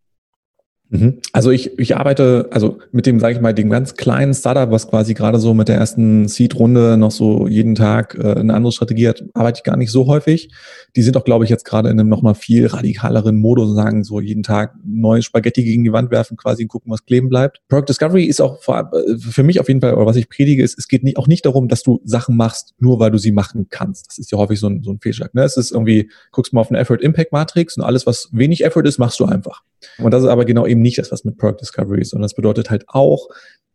Mhm. 0.94 1.18
Also 1.32 1.50
ich, 1.50 1.78
ich 1.80 1.98
arbeite, 1.98 2.50
also 2.52 2.78
mit 2.92 3.08
dem, 3.08 3.20
sage 3.20 3.34
ich 3.34 3.42
mal, 3.42 3.54
dem 3.54 3.72
ganz 3.72 3.96
kleinen 3.96 4.36
Startup, 4.36 4.70
was 4.70 4.88
quasi 4.88 5.16
gerade 5.16 5.40
so 5.40 5.56
mit 5.56 5.68
der 5.68 5.78
ersten 5.78 6.28
Seed-Runde 6.28 6.98
noch 6.98 7.10
so 7.10 7.48
jeden 7.48 7.74
Tag 7.74 8.16
äh, 8.16 8.34
eine 8.36 8.54
andere 8.54 8.72
Strategie 8.72 9.08
hat, 9.08 9.24
arbeite 9.34 9.58
ich 9.60 9.64
gar 9.64 9.76
nicht 9.76 9.90
so 9.90 10.06
häufig. 10.06 10.52
Die 10.96 11.02
sind 11.02 11.18
auch, 11.18 11.24
glaube 11.24 11.46
ich, 11.46 11.50
jetzt 11.50 11.66
gerade 11.66 11.90
in 11.90 12.00
einem 12.00 12.10
nochmal 12.10 12.36
viel 12.36 12.68
radikaleren 12.68 13.38
Modus, 13.38 13.74
sagen 13.74 14.04
so 14.04 14.22
jeden 14.22 14.44
Tag 14.44 14.76
neue 14.86 15.24
Spaghetti 15.24 15.64
gegen 15.64 15.84
die 15.84 15.92
Wand 15.92 16.12
werfen, 16.12 16.38
quasi 16.38 16.68
gucken, 16.68 16.92
was 16.92 17.04
kleben 17.06 17.28
bleibt. 17.28 17.62
Product 17.70 17.90
Discovery 17.90 18.26
ist 18.26 18.40
auch 18.40 18.62
vor, 18.62 18.92
äh, 18.94 19.18
für 19.18 19.42
mich 19.42 19.60
auf 19.60 19.70
jeden 19.70 19.82
Fall, 19.82 19.96
oder 19.96 20.06
was 20.06 20.16
ich 20.16 20.30
predige, 20.30 20.62
ist, 20.62 20.78
es 20.78 20.88
geht 20.88 21.04
nicht, 21.04 21.18
auch 21.18 21.28
nicht 21.28 21.44
darum, 21.48 21.70
dass 21.70 21.82
du 21.82 22.02
Sachen 22.06 22.38
machst, 22.38 22.76
nur 22.78 23.00
weil 23.00 23.10
du 23.10 23.18
sie 23.18 23.32
machen 23.32 23.66
kannst. 23.72 24.10
Das 24.10 24.20
ist 24.20 24.32
ja 24.32 24.38
häufig 24.38 24.60
so 24.60 24.68
ein, 24.68 24.84
so 24.84 24.92
ein 24.92 25.00
Fehlschlag. 25.00 25.34
Ne? 25.34 25.42
Es 25.42 25.58
ist 25.58 25.72
irgendwie, 25.72 26.12
guckst 26.32 26.54
mal 26.54 26.62
auf 26.62 26.70
eine 26.70 26.78
Effort-Impact-Matrix 26.78 27.78
und 27.78 27.84
alles, 27.84 28.06
was 28.06 28.30
wenig 28.32 28.64
Effort 28.64 28.84
ist, 28.84 29.00
machst 29.00 29.20
du 29.20 29.26
einfach. 29.26 29.64
Und 29.98 30.12
das 30.12 30.24
ist 30.24 30.30
aber 30.30 30.46
genau 30.46 30.66
eben 30.66 30.82
nicht 30.82 30.98
das, 30.98 31.12
was 31.12 31.24
mit 31.24 31.38
Product 31.38 31.62
Discovery 31.62 32.02
ist, 32.02 32.10
sondern 32.10 32.24
das 32.24 32.36
bedeutet 32.36 32.70
halt 32.70 32.86
auch, 32.88 33.28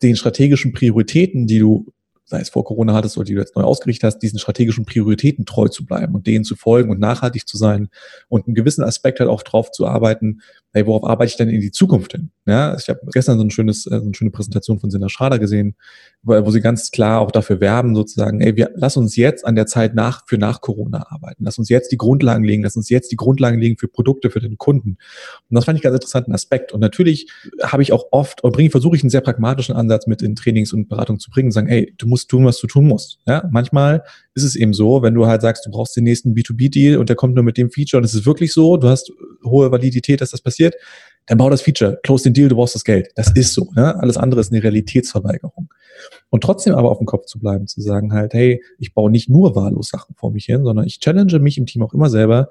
den 0.03 0.15
strategischen 0.15 0.73
Prioritäten, 0.73 1.47
die 1.47 1.59
du 1.59 1.87
sei 2.29 2.41
es 2.41 2.51
vor 2.51 2.63
Corona 2.63 2.93
hattest 2.93 3.17
oder 3.17 3.25
die 3.25 3.35
du 3.35 3.41
jetzt 3.41 3.57
neu 3.57 3.63
ausgerichtet 3.63 4.05
hast, 4.05 4.19
diesen 4.19 4.39
strategischen 4.39 4.85
Prioritäten 4.85 5.47
treu 5.47 5.69
zu 5.69 5.87
bleiben 5.87 6.15
und 6.15 6.27
denen 6.27 6.45
zu 6.45 6.57
folgen 6.57 6.91
und 6.91 7.01
nachhaltig 7.01 7.49
zu 7.49 7.57
sein 7.57 7.89
und 8.29 8.47
einen 8.47 8.55
gewissen 8.55 8.85
Aspekt 8.85 9.19
halt 9.19 9.31
auch 9.31 9.43
drauf 9.43 9.71
zu 9.71 9.87
arbeiten, 9.87 10.43
hey, 10.75 10.87
worauf 10.87 11.05
arbeite 11.05 11.31
ich 11.31 11.37
denn 11.37 11.49
in 11.49 11.63
die 11.63 11.71
Zukunft 11.71 12.13
hin? 12.13 12.31
Ja, 12.45 12.77
ich 12.77 12.91
habe 12.91 13.01
gestern 13.15 13.39
so, 13.39 13.45
ein 13.45 13.51
schönes, 13.51 13.87
äh, 13.87 13.99
so 13.99 14.05
eine 14.05 14.15
schöne 14.15 14.31
Präsentation 14.31 14.79
von 14.79 14.91
Sina 14.91 15.09
Schrader 15.09 15.39
gesehen, 15.39 15.75
wo, 16.23 16.51
sie 16.51 16.61
ganz 16.61 16.91
klar 16.91 17.21
auch 17.21 17.31
dafür 17.31 17.61
werben, 17.61 17.95
sozusagen, 17.95 18.41
ey, 18.41 18.57
wir, 18.57 18.71
lass 18.75 18.97
uns 18.97 19.17
jetzt 19.17 19.47
an 19.47 19.55
der 19.55 19.67
Zeit 19.67 19.95
nach, 19.95 20.25
für 20.27 20.37
nach 20.37 20.61
Corona 20.61 21.07
arbeiten. 21.09 21.45
Lass 21.45 21.59
uns 21.59 21.69
jetzt 21.69 21.93
die 21.93 21.97
Grundlagen 21.97 22.45
legen, 22.45 22.63
lass 22.63 22.77
uns 22.77 22.89
jetzt 22.91 23.13
die 23.13 23.17
Grundlagen 23.17 23.59
legen 23.59 23.77
für 23.79 23.89
Produkte, 23.89 24.31
für 24.31 24.41
den 24.41 24.59
Kunden. 24.59 24.99
Und 25.49 25.55
das 25.55 25.65
fand 25.65 25.79
ich 25.79 25.83
ganz 25.83 25.95
interessanten 25.95 26.33
Aspekt. 26.33 26.73
Und 26.73 26.81
natürlich 26.81 27.31
habe 27.63 27.83
ich 27.83 27.93
auch 27.93 28.07
oft, 28.11 28.43
oder 28.43 28.53
bringe, 28.53 28.71
versuche 28.71 28.97
ich 28.97 29.03
einen 29.03 29.11
sehr 29.11 29.21
pragmatischen 29.21 29.77
Ansatz 29.77 30.07
mit 30.07 30.21
in 30.23 30.35
Trainings 30.35 30.73
und 30.73 30.89
Beratungen 30.89 31.21
zu 31.21 31.31
bringen, 31.31 31.51
sagen, 31.51 31.69
ey, 31.69 31.95
du 31.97 32.07
musst 32.07 32.29
tun, 32.29 32.45
was 32.45 32.59
du 32.59 32.67
tun 32.67 32.87
musst. 32.87 33.21
Ja, 33.27 33.49
manchmal 33.51 34.03
ist 34.35 34.45
es 34.45 34.57
eben 34.57 34.75
so, 34.75 35.03
wenn 35.03 35.15
du 35.15 35.27
halt 35.27 35.43
sagst, 35.43 35.67
du 35.67 35.71
brauchst 35.71 35.97
den 35.97 36.05
nächsten 36.05 36.35
B2B-Deal 36.35 36.99
und 36.99 37.09
der 37.09 37.17
kommt 37.17 37.35
nur 37.35 37.45
mit 37.45 37.57
dem 37.57 37.71
Feature 37.71 38.01
und 38.01 38.05
es 38.05 38.15
ist 38.15 38.27
wirklich 38.27 38.53
so, 38.53 38.77
du 38.77 38.89
hast 38.89 39.13
hohe 39.45 39.71
Validität, 39.71 40.21
dass 40.21 40.31
das 40.31 40.41
passiert, 40.41 40.75
dann 41.29 41.39
bau 41.39 41.51
das 41.51 41.63
Feature, 41.63 42.01
close 42.03 42.25
den 42.25 42.35
Deal, 42.35 42.49
du 42.49 42.57
brauchst 42.57 42.75
das 42.75 42.85
Geld. 42.85 43.11
Das 43.15 43.31
ist 43.33 43.55
so. 43.55 43.71
Ne? 43.75 43.95
Alles 44.01 44.17
andere 44.17 44.41
ist 44.41 44.53
eine 44.53 44.63
Realitätsverweigerung. 44.63 45.69
Und 46.31 46.43
trotzdem 46.43 46.75
aber 46.75 46.91
auf 46.91 46.99
dem 46.99 47.07
Kopf 47.07 47.27
zu 47.27 47.39
bleiben, 47.39 47.67
zu 47.67 47.81
sagen 47.81 48.13
halt, 48.13 48.33
hey, 48.35 48.63
ich 48.79 48.95
baue 48.95 49.11
nicht 49.11 49.29
nur 49.29 49.55
wahllos 49.55 49.89
Sachen 49.89 50.15
vor 50.15 50.33
mich 50.33 50.47
hin, 50.47 50.65
sondern 50.65 50.87
ich 50.87 51.01
challenge 51.01 51.39
mich 51.39 51.59
im 51.59 51.67
Team 51.67 51.83
auch 51.83 51.93
immer 51.93 52.09
selber, 52.09 52.51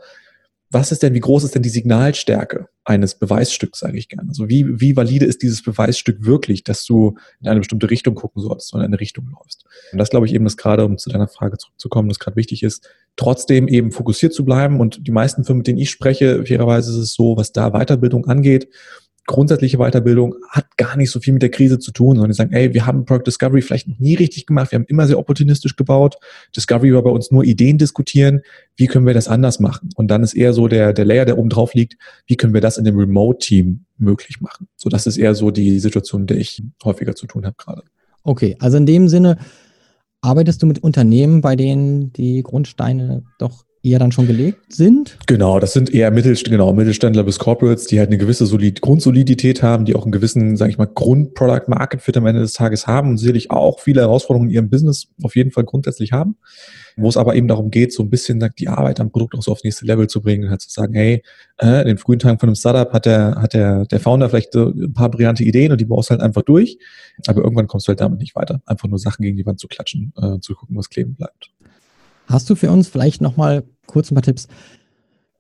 was 0.70 0.92
ist 0.92 1.02
denn, 1.04 1.14
wie 1.14 1.22
groß 1.22 1.46
ist 1.46 1.56
denn 1.56 1.62
die 1.62 1.70
Signalstärke 1.70 2.68
eines 2.84 3.16
Beweisstücks, 3.16 3.80
sage 3.80 3.98
ich 3.98 4.10
gerne. 4.10 4.30
Also 4.30 4.50
wie, 4.50 4.80
wie 4.82 4.96
valide 4.96 5.26
ist 5.26 5.42
dieses 5.42 5.64
Beweisstück 5.64 6.26
wirklich, 6.26 6.64
dass 6.64 6.86
du 6.86 7.16
in 7.42 7.48
eine 7.48 7.60
bestimmte 7.60 7.90
Richtung 7.90 8.16
gucken 8.16 8.42
sollst 8.42 8.74
und 8.74 8.82
in 8.82 8.86
eine 8.86 9.00
Richtung 9.00 9.30
läufst. 9.30 9.66
Und 9.92 9.98
das 9.98 10.10
glaube 10.10 10.26
ich 10.26 10.34
eben, 10.34 10.44
dass 10.44 10.58
gerade, 10.58 10.86
um 10.86 10.98
zu 10.98 11.10
deiner 11.10 11.28
Frage 11.28 11.58
zurückzukommen, 11.58 12.10
das 12.10 12.20
gerade 12.20 12.36
wichtig 12.36 12.64
ist, 12.64 12.90
trotzdem 13.16 13.68
eben 13.68 13.92
fokussiert 13.92 14.34
zu 14.34 14.44
bleiben. 14.44 14.80
Und 14.80 15.08
die 15.08 15.12
meisten 15.12 15.44
Firmen, 15.46 15.60
mit 15.60 15.68
denen 15.68 15.80
ich 15.80 15.90
spreche, 15.90 16.46
fairerweise 16.46 16.92
ist 16.92 16.98
es 16.98 17.14
so, 17.14 17.38
was 17.38 17.52
da 17.54 17.72
Weiterbildung 17.72 18.26
angeht, 18.28 18.68
grundsätzliche 19.28 19.78
Weiterbildung 19.78 20.36
hat 20.50 20.78
gar 20.78 20.98
nicht 20.98 21.12
so 21.12 21.20
viel 21.20 21.34
mit 21.34 21.44
der 21.44 21.52
Krise 21.52 21.78
zu 21.78 21.92
tun, 21.92 22.16
sondern 22.16 22.32
die 22.32 22.36
sagen, 22.36 22.54
ey, 22.54 22.74
wir 22.74 22.88
haben 22.88 23.06
Product 23.06 23.26
Discovery 23.28 23.62
vielleicht 23.62 23.88
noch 23.88 24.00
nie 24.00 24.16
richtig 24.16 24.48
gemacht, 24.48 24.72
wir 24.72 24.80
haben 24.80 24.86
immer 24.88 25.06
sehr 25.06 25.20
opportunistisch 25.20 25.76
gebaut. 25.76 26.16
Discovery 26.56 26.94
war 26.94 27.04
bei 27.04 27.12
uns 27.12 27.30
nur 27.30 27.44
Ideen 27.44 27.78
diskutieren, 27.78 28.42
wie 28.76 28.88
können 28.88 29.06
wir 29.06 29.14
das 29.14 29.28
anders 29.28 29.60
machen? 29.60 29.90
Und 29.96 30.08
dann 30.08 30.24
ist 30.24 30.34
eher 30.34 30.54
so 30.54 30.68
der, 30.68 30.94
der 30.94 31.06
Layer, 31.06 31.26
der 31.26 31.38
oben 31.38 31.50
drauf 31.50 31.74
liegt, 31.74 31.98
wie 32.26 32.38
können 32.38 32.54
wir 32.54 32.62
das 32.62 32.78
in 32.78 32.86
dem 32.86 32.98
Remote-Team 32.98 33.86
möglich 33.98 34.42
machen? 34.42 34.68
So, 34.76 34.90
das 34.90 35.06
ist 35.06 35.18
eher 35.18 35.36
so 35.36 35.52
die 35.52 35.80
Situation, 35.80 36.22
in 36.22 36.28
der 36.28 36.38
ich 36.38 36.64
häufiger 36.84 37.14
zu 37.14 37.28
tun 37.28 37.46
habe 37.46 37.56
gerade. 37.58 37.84
Okay, 38.24 38.56
also 38.60 38.78
in 38.78 38.86
dem 38.86 39.08
Sinne 39.10 39.38
arbeitest 40.22 40.64
du 40.64 40.68
mit 40.68 40.80
Unternehmen, 40.80 41.42
bei 41.42 41.56
denen 41.56 42.14
die 42.14 42.44
Grundsteine 42.44 43.24
doch 43.40 43.67
eher 43.88 44.00
dann 44.00 44.12
schon 44.12 44.28
gelegt 44.28 44.74
sind? 44.74 45.18
Genau, 45.28 45.60
das 45.60 45.74
sind 45.74 45.94
eher 45.94 46.12
Mittelst 46.12 46.46
genau, 46.46 46.74
Mittelständler 46.74 47.24
bis 47.24 47.40
Corporates, 47.40 47.88
die 47.88 48.00
halt 48.00 48.10
eine 48.10 48.18
gewisse 48.18 48.46
Solid 48.46 48.82
Grundsolidität 48.82 49.64
haben, 49.64 49.86
die 49.86 49.96
auch 49.96 50.04
einen 50.04 50.12
gewissen, 50.12 50.58
sage 50.58 50.72
ich 50.72 50.78
mal, 50.78 50.88
Grund-Product-Market-Fit 50.88 52.18
am 52.18 52.26
Ende 52.26 52.42
des 52.42 52.54
Tages 52.54 52.88
haben 52.88 53.10
und 53.12 53.18
sicherlich 53.18 53.52
auch 53.52 53.80
viele 53.80 54.02
Herausforderungen 54.02 54.50
in 54.50 54.56
ihrem 54.56 54.70
Business 54.70 55.08
auf 55.24 55.36
jeden 55.36 55.52
Fall 55.52 55.64
grundsätzlich 55.64 56.12
haben 56.12 56.36
wo 56.98 57.08
es 57.08 57.16
aber 57.16 57.36
eben 57.36 57.48
darum 57.48 57.70
geht, 57.70 57.94
so 57.94 58.04
ein 58.04 58.10
bisschen 58.10 58.44
die 58.58 58.68
Arbeit 58.68 59.00
am 59.00 59.12
Produkt 59.12 59.36
auch 59.36 59.44
so 59.44 59.52
aufs 59.52 59.64
nächste 59.64 59.86
Level 59.86 60.08
zu 60.08 60.22
bringen 60.22 60.46
und 60.46 60.50
halt 60.50 60.62
zu 60.62 60.70
sagen, 60.70 60.96
hey, 60.96 61.24
äh, 61.62 61.82
in 61.82 61.88
den 61.88 61.98
frühen 62.00 62.20
Tagen 62.20 62.40
von 62.40 62.50
einem 62.50 62.56
Startup 62.56 62.92
hat 62.92 63.06
der, 63.06 63.36
hat 63.36 63.54
der, 63.54 63.86
der 63.86 64.00
Founder 64.00 64.30
vielleicht 64.30 64.56
ein 64.56 64.94
paar 64.94 65.12
brillante 65.12 65.44
Ideen 65.44 65.72
und 65.72 65.80
die 65.80 65.86
baust 65.86 66.10
halt 66.10 66.22
einfach 66.22 66.42
durch, 66.42 66.80
aber 67.28 67.44
irgendwann 67.44 67.68
kommst 67.68 67.88
du 67.88 67.90
halt 67.90 68.02
damit 68.02 68.20
nicht 68.20 68.36
weiter. 68.36 68.62
Einfach 68.66 68.88
nur 68.88 68.98
Sachen 68.98 69.22
gegen 69.22 69.38
die 69.38 69.46
Wand 69.46 69.60
zu 69.60 69.68
klatschen, 69.68 70.12
äh, 70.18 70.40
zu 70.40 70.56
gucken, 70.56 70.76
was 70.76 70.90
kleben 70.90 71.14
bleibt. 71.14 71.52
Hast 72.26 72.50
du 72.50 72.56
für 72.56 72.72
uns 72.72 72.90
vielleicht 72.90 73.22
nochmal 73.22 73.64
kurz 73.88 74.12
ein 74.12 74.16
paar 74.16 74.24
Tipps? 74.24 74.48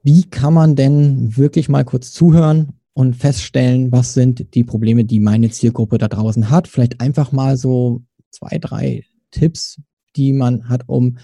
Wie 0.03 0.23
kann 0.23 0.53
man 0.53 0.75
denn 0.75 1.37
wirklich 1.37 1.69
mal 1.69 1.85
kurz 1.85 2.11
zuhören 2.11 2.73
und 2.93 3.15
feststellen, 3.15 3.91
was 3.91 4.13
sind 4.13 4.55
die 4.55 4.63
Probleme, 4.63 5.03
die 5.03 5.19
meine 5.19 5.49
Zielgruppe 5.49 5.97
da 5.97 6.07
draußen 6.07 6.49
hat? 6.49 6.67
Vielleicht 6.67 6.99
einfach 6.99 7.31
mal 7.31 7.57
so 7.57 8.01
zwei, 8.31 8.57
drei 8.57 9.03
Tipps, 9.31 9.79
die 10.15 10.33
man 10.33 10.69
hat, 10.69 10.83
um 10.87 11.17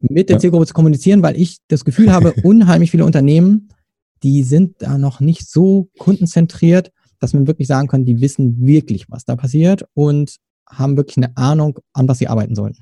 mit 0.00 0.28
der 0.28 0.36
ja. 0.36 0.40
Zielgruppe 0.40 0.66
zu 0.66 0.74
kommunizieren, 0.74 1.22
weil 1.22 1.38
ich 1.38 1.58
das 1.68 1.84
Gefühl 1.84 2.12
habe, 2.12 2.32
unheimlich 2.42 2.90
viele 2.90 3.04
Unternehmen, 3.04 3.68
die 4.22 4.42
sind 4.42 4.76
da 4.78 4.98
noch 4.98 5.20
nicht 5.20 5.48
so 5.48 5.88
kundenzentriert, 5.98 6.92
dass 7.18 7.34
man 7.34 7.46
wirklich 7.46 7.68
sagen 7.68 7.88
kann, 7.88 8.04
die 8.04 8.20
wissen 8.20 8.66
wirklich, 8.66 9.10
was 9.10 9.24
da 9.24 9.36
passiert 9.36 9.86
und 9.94 10.36
haben 10.66 10.96
wirklich 10.96 11.18
eine 11.18 11.36
Ahnung, 11.36 11.78
an 11.92 12.08
was 12.08 12.18
sie 12.18 12.28
arbeiten 12.28 12.54
sollen. 12.54 12.76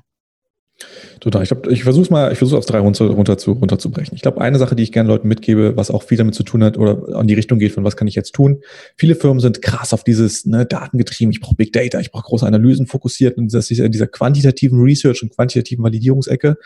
Total. 1.19 1.43
Ich, 1.43 1.51
ich 1.69 1.83
versuche 1.83 2.03
es 2.03 2.09
mal, 2.09 2.31
ich 2.31 2.37
versuche 2.37 2.57
aufs 2.57 2.67
drei 2.67 2.79
runter, 2.79 3.05
runter 3.07 3.37
zu, 3.37 3.51
runterzubrechen. 3.51 4.15
Ich 4.15 4.21
glaube, 4.21 4.39
eine 4.39 4.57
Sache, 4.57 4.75
die 4.75 4.83
ich 4.83 4.91
gerne 4.91 5.09
Leuten 5.09 5.27
mitgebe, 5.27 5.75
was 5.75 5.91
auch 5.91 6.03
viel 6.03 6.17
damit 6.17 6.35
zu 6.35 6.43
tun 6.43 6.63
hat 6.63 6.77
oder 6.77 7.17
an 7.17 7.27
die 7.27 7.33
Richtung 7.33 7.59
geht, 7.59 7.73
von 7.73 7.83
was 7.83 7.97
kann 7.97 8.07
ich 8.07 8.15
jetzt 8.15 8.33
tun. 8.33 8.61
Viele 8.95 9.15
Firmen 9.15 9.41
sind 9.41 9.61
krass 9.61 9.93
auf 9.93 10.03
dieses 10.03 10.45
ne, 10.45 10.65
Datengetrieben, 10.65 11.31
ich 11.31 11.41
brauche 11.41 11.55
Big 11.55 11.73
Data, 11.73 11.99
ich 11.99 12.11
brauche 12.11 12.23
große 12.23 12.45
Analysen 12.45 12.87
fokussiert 12.87 13.37
in 13.37 13.47
dieser 13.47 14.07
quantitativen 14.07 14.79
Research 14.81 15.21
und 15.21 15.35
quantitativen 15.35 15.83
Validierungsecke. 15.83 16.57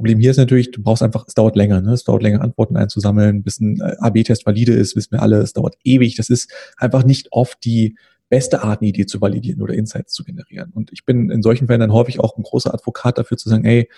Problem 0.00 0.18
hier 0.18 0.30
ist 0.30 0.38
natürlich, 0.38 0.70
du 0.70 0.82
brauchst 0.82 1.02
einfach, 1.02 1.26
es 1.28 1.34
dauert 1.34 1.56
länger, 1.56 1.82
ne? 1.82 1.92
es 1.92 2.04
dauert 2.04 2.22
länger, 2.22 2.40
Antworten 2.40 2.76
einzusammeln, 2.78 3.42
bis 3.42 3.60
ein 3.60 3.80
äh, 3.80 3.96
AB-Test 3.98 4.46
valide 4.46 4.72
ist, 4.72 4.96
wissen 4.96 5.12
wir 5.12 5.20
alle, 5.20 5.40
es 5.40 5.52
dauert 5.52 5.76
ewig. 5.84 6.16
Das 6.16 6.30
ist 6.30 6.50
einfach 6.78 7.04
nicht 7.04 7.28
oft 7.32 7.62
die 7.66 7.96
beste 8.30 8.62
Art, 8.62 8.80
eine 8.80 8.88
Idee 8.88 9.04
zu 9.04 9.20
validieren 9.20 9.60
oder 9.60 9.74
Insights 9.74 10.14
zu 10.14 10.24
generieren. 10.24 10.72
Und 10.72 10.90
ich 10.92 11.04
bin 11.04 11.30
in 11.30 11.42
solchen 11.42 11.66
Fällen 11.66 11.80
dann 11.80 11.92
häufig 11.92 12.18
auch 12.20 12.38
ein 12.38 12.42
großer 12.42 12.72
Advokat 12.72 13.18
dafür 13.18 13.36
zu 13.36 13.50
sagen, 13.50 13.66
ey, 13.66 13.88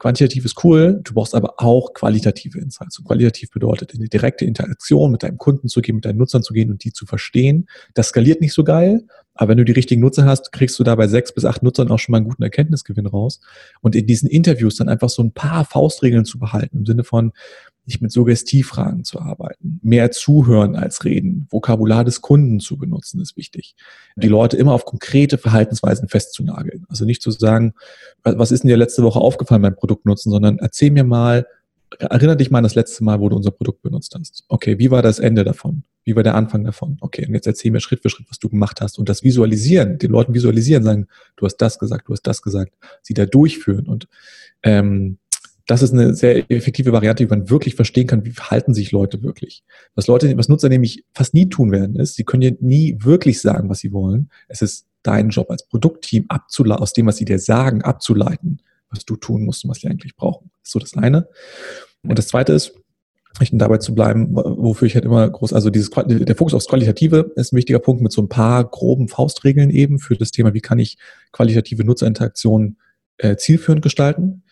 Quantitativ 0.00 0.46
ist 0.46 0.64
cool, 0.64 0.98
du 1.04 1.12
brauchst 1.12 1.34
aber 1.34 1.54
auch 1.58 1.92
qualitative 1.92 2.58
Insights. 2.58 2.98
Und 2.98 3.04
qualitativ 3.04 3.50
bedeutet, 3.50 3.92
in 3.92 4.00
die 4.00 4.08
direkte 4.08 4.46
Interaktion 4.46 5.12
mit 5.12 5.22
deinem 5.22 5.36
Kunden 5.36 5.68
zu 5.68 5.82
gehen, 5.82 5.96
mit 5.96 6.06
deinen 6.06 6.16
Nutzern 6.16 6.42
zu 6.42 6.54
gehen 6.54 6.70
und 6.70 6.82
die 6.84 6.92
zu 6.94 7.04
verstehen. 7.04 7.68
Das 7.92 8.08
skaliert 8.08 8.40
nicht 8.40 8.54
so 8.54 8.64
geil, 8.64 9.04
aber 9.34 9.50
wenn 9.50 9.58
du 9.58 9.64
die 9.66 9.72
richtigen 9.72 10.00
Nutzer 10.00 10.24
hast, 10.24 10.52
kriegst 10.52 10.78
du 10.78 10.84
da 10.84 10.94
bei 10.94 11.06
sechs 11.06 11.34
bis 11.34 11.44
acht 11.44 11.62
Nutzern 11.62 11.90
auch 11.90 11.98
schon 11.98 12.12
mal 12.12 12.18
einen 12.18 12.28
guten 12.28 12.42
Erkenntnisgewinn 12.42 13.06
raus. 13.06 13.40
Und 13.82 13.94
in 13.94 14.06
diesen 14.06 14.30
Interviews 14.30 14.76
dann 14.76 14.88
einfach 14.88 15.10
so 15.10 15.22
ein 15.22 15.32
paar 15.32 15.66
Faustregeln 15.66 16.24
zu 16.24 16.38
behalten, 16.38 16.78
im 16.78 16.86
Sinne 16.86 17.04
von, 17.04 17.32
nicht 17.90 18.00
mit 18.00 18.12
Suggestivfragen 18.12 19.04
zu 19.04 19.20
arbeiten, 19.20 19.80
mehr 19.82 20.10
zuhören 20.12 20.76
als 20.76 21.04
reden, 21.04 21.46
Vokabular 21.50 22.04
des 22.04 22.20
Kunden 22.20 22.60
zu 22.60 22.78
benutzen, 22.78 23.20
ist 23.20 23.36
wichtig. 23.36 23.74
Die 24.16 24.28
Leute 24.28 24.56
immer 24.56 24.72
auf 24.72 24.84
konkrete 24.84 25.38
Verhaltensweisen 25.38 26.08
festzunageln. 26.08 26.86
Also 26.88 27.04
nicht 27.04 27.20
zu 27.20 27.32
sagen, 27.32 27.74
was 28.22 28.52
ist 28.52 28.62
denn 28.62 28.68
dir 28.68 28.76
letzte 28.76 29.02
Woche 29.02 29.20
aufgefallen 29.20 29.62
beim 29.62 29.74
Produkt 29.74 30.06
nutzen, 30.06 30.30
sondern 30.30 30.58
erzähl 30.58 30.92
mir 30.92 31.04
mal, 31.04 31.46
erinnere 31.98 32.36
dich 32.36 32.50
mal 32.50 32.58
an 32.58 32.64
das 32.64 32.76
letzte 32.76 33.02
Mal, 33.02 33.20
wo 33.20 33.28
du 33.28 33.36
unser 33.36 33.50
Produkt 33.50 33.82
benutzt 33.82 34.14
hast. 34.16 34.44
Okay, 34.48 34.78
wie 34.78 34.90
war 34.90 35.02
das 35.02 35.18
Ende 35.18 35.42
davon? 35.42 35.82
Wie 36.04 36.16
war 36.16 36.22
der 36.22 36.34
Anfang 36.34 36.64
davon? 36.64 36.96
Okay, 37.00 37.26
und 37.26 37.34
jetzt 37.34 37.46
erzähl 37.46 37.72
mir 37.72 37.80
Schritt 37.80 38.02
für 38.02 38.08
Schritt, 38.08 38.26
was 38.30 38.38
du 38.38 38.48
gemacht 38.48 38.80
hast. 38.80 38.98
Und 38.98 39.08
das 39.08 39.22
Visualisieren, 39.22 39.98
den 39.98 40.10
Leuten 40.10 40.32
visualisieren, 40.32 40.84
sagen, 40.84 41.08
du 41.36 41.46
hast 41.46 41.56
das 41.56 41.78
gesagt, 41.78 42.08
du 42.08 42.12
hast 42.12 42.22
das 42.22 42.42
gesagt, 42.42 42.72
sie 43.02 43.14
da 43.14 43.26
durchführen. 43.26 43.86
Und 43.86 44.08
ähm, 44.62 45.18
das 45.70 45.82
ist 45.82 45.92
eine 45.92 46.14
sehr 46.16 46.50
effektive 46.50 46.90
Variante, 46.92 47.22
wie 47.22 47.28
man 47.28 47.48
wirklich 47.48 47.76
verstehen 47.76 48.08
kann, 48.08 48.24
wie 48.24 48.32
verhalten 48.32 48.74
sich 48.74 48.90
Leute 48.90 49.22
wirklich. 49.22 49.62
Was 49.94 50.08
Leute, 50.08 50.36
was 50.36 50.48
Nutzer 50.48 50.68
nämlich 50.68 51.04
fast 51.14 51.32
nie 51.32 51.48
tun 51.48 51.70
werden, 51.70 51.94
ist, 51.94 52.16
sie 52.16 52.24
können 52.24 52.40
dir 52.40 52.56
nie 52.58 52.96
wirklich 52.98 53.40
sagen, 53.40 53.68
was 53.68 53.78
sie 53.78 53.92
wollen. 53.92 54.30
Es 54.48 54.62
ist 54.62 54.88
dein 55.04 55.28
Job 55.28 55.48
als 55.48 55.68
Produktteam 55.68 56.24
abzuleiten, 56.28 56.82
aus 56.82 56.92
dem, 56.92 57.06
was 57.06 57.18
sie 57.18 57.24
dir 57.24 57.38
sagen, 57.38 57.82
abzuleiten, 57.82 58.60
was 58.90 59.04
du 59.04 59.14
tun 59.14 59.44
musst 59.44 59.64
und 59.64 59.70
was 59.70 59.78
sie 59.78 59.86
eigentlich 59.86 60.16
brauchen. 60.16 60.50
Das 60.60 60.70
ist 60.70 60.72
so 60.72 60.78
das 60.80 60.96
eine. 60.96 61.28
Und 62.02 62.18
das 62.18 62.26
zweite 62.26 62.52
ist, 62.52 62.72
dabei 63.52 63.78
zu 63.78 63.94
bleiben, 63.94 64.34
wofür 64.34 64.86
ich 64.86 64.96
halt 64.96 65.04
immer 65.04 65.30
groß, 65.30 65.52
also 65.52 65.70
dieses, 65.70 65.90
der 65.90 66.34
Fokus 66.34 66.52
aufs 66.52 66.66
Qualitative 66.66 67.30
ist 67.36 67.52
ein 67.52 67.56
wichtiger 67.56 67.78
Punkt 67.78 68.02
mit 68.02 68.10
so 68.10 68.20
ein 68.20 68.28
paar 68.28 68.64
groben 68.64 69.06
Faustregeln 69.06 69.70
eben 69.70 70.00
für 70.00 70.16
das 70.16 70.32
Thema, 70.32 70.52
wie 70.52 70.60
kann 70.60 70.80
ich 70.80 70.98
qualitative 71.30 71.84
Nutzerinteraktionen 71.84 72.76
äh, 73.18 73.36
zielführend 73.36 73.82
gestalten. 73.82 74.42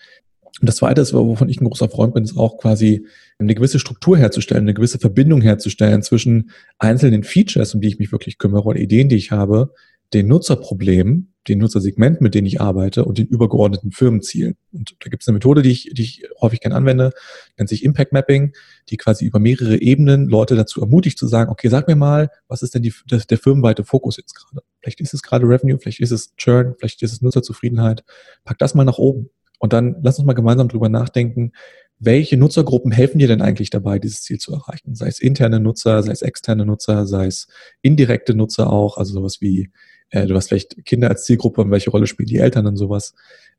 Und 0.60 0.68
das 0.68 0.76
Zweite 0.76 1.00
ist, 1.00 1.12
wovon 1.12 1.48
ich 1.48 1.60
ein 1.60 1.66
großer 1.66 1.88
Freund 1.88 2.14
bin, 2.14 2.24
ist 2.24 2.36
auch 2.36 2.58
quasi 2.58 3.06
eine 3.38 3.54
gewisse 3.54 3.78
Struktur 3.78 4.18
herzustellen, 4.18 4.64
eine 4.64 4.74
gewisse 4.74 4.98
Verbindung 4.98 5.40
herzustellen 5.40 6.02
zwischen 6.02 6.50
einzelnen 6.78 7.22
Features, 7.22 7.74
um 7.74 7.80
die 7.80 7.88
ich 7.88 7.98
mich 7.98 8.12
wirklich 8.12 8.38
kümmere, 8.38 8.64
oder 8.64 8.80
Ideen, 8.80 9.08
die 9.08 9.16
ich 9.16 9.30
habe, 9.30 9.72
den 10.14 10.26
Nutzerproblemen, 10.26 11.34
den 11.48 11.58
Nutzersegmenten, 11.58 12.22
mit 12.22 12.34
denen 12.34 12.46
ich 12.46 12.60
arbeite 12.60 13.04
und 13.04 13.18
den 13.18 13.26
übergeordneten 13.26 13.90
Firmenzielen. 13.90 14.56
Und 14.72 14.96
da 15.00 15.10
gibt 15.10 15.22
es 15.22 15.28
eine 15.28 15.34
Methode, 15.34 15.62
die 15.62 15.70
ich, 15.70 15.90
die 15.92 16.02
ich 16.02 16.22
häufig 16.40 16.60
gerne 16.60 16.74
anwende, 16.74 17.12
nennt 17.56 17.68
sich 17.68 17.84
Impact 17.84 18.12
Mapping, 18.12 18.54
die 18.88 18.96
quasi 18.96 19.24
über 19.26 19.38
mehrere 19.38 19.80
Ebenen 19.80 20.28
Leute 20.28 20.56
dazu 20.56 20.80
ermutigt 20.80 21.18
zu 21.18 21.26
sagen, 21.26 21.50
okay, 21.50 21.68
sag 21.68 21.88
mir 21.88 21.96
mal, 21.96 22.30
was 22.48 22.62
ist 22.62 22.74
denn 22.74 22.82
die, 22.82 22.92
der, 23.10 23.18
der 23.18 23.38
firmenweite 23.38 23.84
Fokus 23.84 24.16
jetzt 24.16 24.34
gerade? 24.34 24.62
Vielleicht 24.80 25.00
ist 25.00 25.14
es 25.14 25.22
gerade 25.22 25.46
Revenue, 25.46 25.78
vielleicht 25.78 26.00
ist 26.00 26.10
es 26.10 26.34
Churn, 26.36 26.74
vielleicht 26.78 27.02
ist 27.02 27.12
es 27.12 27.22
Nutzerzufriedenheit. 27.22 28.04
Pack 28.44 28.58
das 28.58 28.74
mal 28.74 28.84
nach 28.84 28.98
oben. 28.98 29.30
Und 29.58 29.72
dann 29.72 29.96
lass 30.02 30.18
uns 30.18 30.26
mal 30.26 30.34
gemeinsam 30.34 30.68
drüber 30.68 30.88
nachdenken, 30.88 31.52
welche 32.00 32.36
Nutzergruppen 32.36 32.92
helfen 32.92 33.18
dir 33.18 33.28
denn 33.28 33.42
eigentlich 33.42 33.70
dabei, 33.70 33.98
dieses 33.98 34.22
Ziel 34.22 34.38
zu 34.38 34.52
erreichen? 34.52 34.94
Sei 34.94 35.08
es 35.08 35.18
interne 35.18 35.58
Nutzer, 35.58 36.02
sei 36.02 36.12
es 36.12 36.22
externe 36.22 36.64
Nutzer, 36.64 37.06
sei 37.06 37.26
es 37.26 37.48
indirekte 37.82 38.34
Nutzer 38.34 38.72
auch, 38.72 38.98
also 38.98 39.14
sowas 39.14 39.40
wie, 39.40 39.70
äh, 40.10 40.26
du 40.26 40.36
hast 40.36 40.48
vielleicht 40.48 40.84
Kinder 40.84 41.08
als 41.08 41.24
Zielgruppe 41.24 41.60
und 41.60 41.70
welche 41.70 41.90
Rolle 41.90 42.06
spielen 42.06 42.28
die 42.28 42.38
Eltern 42.38 42.66
und 42.66 42.76
sowas 42.76 43.14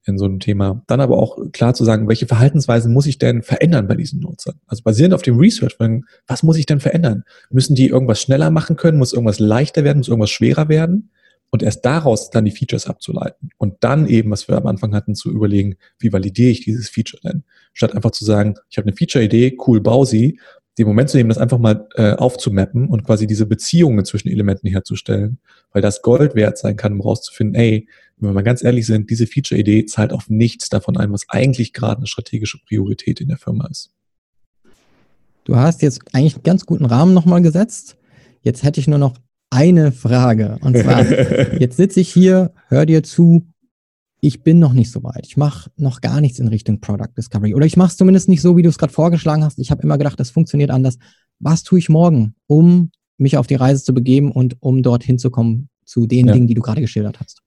in 0.05 0.17
so 0.17 0.25
einem 0.25 0.39
Thema. 0.39 0.83
Dann 0.87 1.01
aber 1.01 1.17
auch 1.17 1.37
klar 1.51 1.73
zu 1.73 1.83
sagen, 1.83 2.07
welche 2.07 2.27
Verhaltensweisen 2.27 2.93
muss 2.93 3.05
ich 3.05 3.17
denn 3.17 3.43
verändern 3.43 3.87
bei 3.87 3.95
diesen 3.95 4.21
Nutzern? 4.21 4.55
Also 4.67 4.83
basierend 4.83 5.13
auf 5.13 5.21
dem 5.21 5.37
Research, 5.37 5.77
was 6.25 6.43
muss 6.43 6.57
ich 6.57 6.65
denn 6.65 6.79
verändern? 6.79 7.23
Müssen 7.49 7.75
die 7.75 7.87
irgendwas 7.87 8.21
schneller 8.21 8.51
machen 8.51 8.77
können? 8.77 8.97
Muss 8.97 9.11
irgendwas 9.11 9.39
leichter 9.39 9.83
werden? 9.83 9.97
Muss 9.97 10.07
irgendwas 10.07 10.29
schwerer 10.29 10.69
werden? 10.69 11.11
Und 11.51 11.63
erst 11.63 11.85
daraus 11.85 12.29
dann 12.29 12.45
die 12.45 12.51
Features 12.51 12.87
abzuleiten 12.87 13.49
und 13.57 13.75
dann 13.81 14.07
eben, 14.07 14.31
was 14.31 14.47
wir 14.47 14.57
am 14.57 14.67
Anfang 14.67 14.93
hatten, 14.93 15.15
zu 15.15 15.31
überlegen, 15.31 15.77
wie 15.99 16.13
validiere 16.13 16.51
ich 16.51 16.61
dieses 16.61 16.89
Feature 16.89 17.21
denn? 17.23 17.43
Statt 17.73 17.95
einfach 17.95 18.11
zu 18.11 18.25
sagen, 18.25 18.55
ich 18.69 18.77
habe 18.77 18.87
eine 18.87 18.95
Feature-Idee, 18.95 19.57
cool, 19.65 19.81
bau 19.81 20.05
sie, 20.05 20.39
den 20.77 20.87
Moment 20.87 21.09
zu 21.09 21.17
nehmen, 21.17 21.29
das 21.29 21.37
einfach 21.37 21.57
mal 21.57 21.87
äh, 21.95 22.13
aufzumappen 22.13 22.87
und 22.87 23.03
quasi 23.03 23.27
diese 23.27 23.45
Beziehungen 23.45 24.05
zwischen 24.05 24.29
Elementen 24.29 24.67
herzustellen, 24.67 25.39
weil 25.73 25.81
das 25.81 26.01
Gold 26.01 26.35
wert 26.35 26.57
sein 26.57 26.77
kann, 26.77 26.93
um 26.93 27.01
rauszufinden, 27.01 27.55
ey, 27.55 27.87
wenn 28.17 28.29
wir 28.29 28.33
mal 28.33 28.43
ganz 28.43 28.63
ehrlich 28.63 28.85
sind, 28.85 29.09
diese 29.09 29.27
Feature-Idee 29.27 29.85
zahlt 29.85 30.13
auf 30.13 30.29
nichts 30.29 30.69
davon 30.69 30.97
ein, 30.97 31.11
was 31.11 31.27
eigentlich 31.27 31.73
gerade 31.73 31.97
eine 31.97 32.07
strategische 32.07 32.59
Priorität 32.65 33.19
in 33.19 33.27
der 33.27 33.37
Firma 33.37 33.67
ist. 33.67 33.91
Du 35.43 35.55
hast 35.55 35.81
jetzt 35.81 36.01
eigentlich 36.13 36.35
einen 36.35 36.43
ganz 36.43 36.65
guten 36.65 36.85
Rahmen 36.85 37.13
nochmal 37.13 37.41
gesetzt. 37.41 37.97
Jetzt 38.41 38.63
hätte 38.63 38.79
ich 38.79 38.87
nur 38.87 38.99
noch 38.99 39.15
eine 39.49 39.91
Frage. 39.91 40.57
Und 40.61 40.77
zwar, 40.77 41.05
jetzt 41.59 41.77
sitze 41.77 41.99
ich 41.99 42.11
hier, 42.11 42.53
hör 42.67 42.85
dir 42.85 43.03
zu, 43.03 43.47
ich 44.21 44.43
bin 44.43 44.59
noch 44.59 44.73
nicht 44.73 44.91
so 44.91 45.03
weit. 45.03 45.25
Ich 45.25 45.37
mache 45.37 45.71
noch 45.77 46.01
gar 46.01 46.21
nichts 46.21 46.39
in 46.39 46.47
Richtung 46.47 46.81
Product 46.81 47.13
Discovery. 47.17 47.53
Oder 47.55 47.65
ich 47.65 47.77
mache 47.77 47.89
es 47.89 47.97
zumindest 47.97 48.29
nicht 48.29 48.41
so, 48.41 48.57
wie 48.57 48.61
du 48.61 48.69
es 48.69 48.77
gerade 48.77 48.93
vorgeschlagen 48.93 49.43
hast. 49.43 49.59
Ich 49.59 49.71
habe 49.71 49.81
immer 49.81 49.97
gedacht, 49.97 50.19
das 50.19 50.29
funktioniert 50.29 50.71
anders. 50.71 50.97
Was 51.39 51.63
tue 51.63 51.79
ich 51.79 51.89
morgen, 51.89 52.35
um 52.47 52.91
mich 53.17 53.37
auf 53.37 53.47
die 53.47 53.55
Reise 53.55 53.83
zu 53.83 53.93
begeben 53.93 54.31
und 54.31 54.57
um 54.59 54.83
dorthin 54.83 55.19
zu 55.19 55.29
kommen 55.29 55.69
zu 55.85 56.05
den 56.05 56.27
ja. 56.27 56.33
Dingen, 56.33 56.47
die 56.47 56.53
du 56.53 56.61
gerade 56.61 56.81
geschildert 56.81 57.19
hast? 57.19 57.41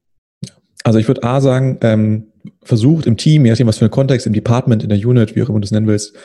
Also 0.85 0.99
ich 0.99 1.07
würde 1.09 1.23
A 1.23 1.41
sagen, 1.41 1.79
ähm, 1.83 2.27
versucht 2.63 3.07
im 3.07 3.17
Team, 3.17 3.45
je 3.45 3.53
nachdem, 3.53 3.67
was 3.67 3.79
für 3.79 3.85
ein 3.85 3.91
Kontext, 3.91 4.27
im 4.27 4.33
Department, 4.33 4.83
in 4.83 4.89
der 4.89 4.99
Unit, 4.99 5.37
wie 5.37 5.43
auch 5.43 5.49
immer 5.49 5.61
du 5.61 5.65
es 5.65 5.71
nennen 5.71 5.87
willst, 5.87 6.17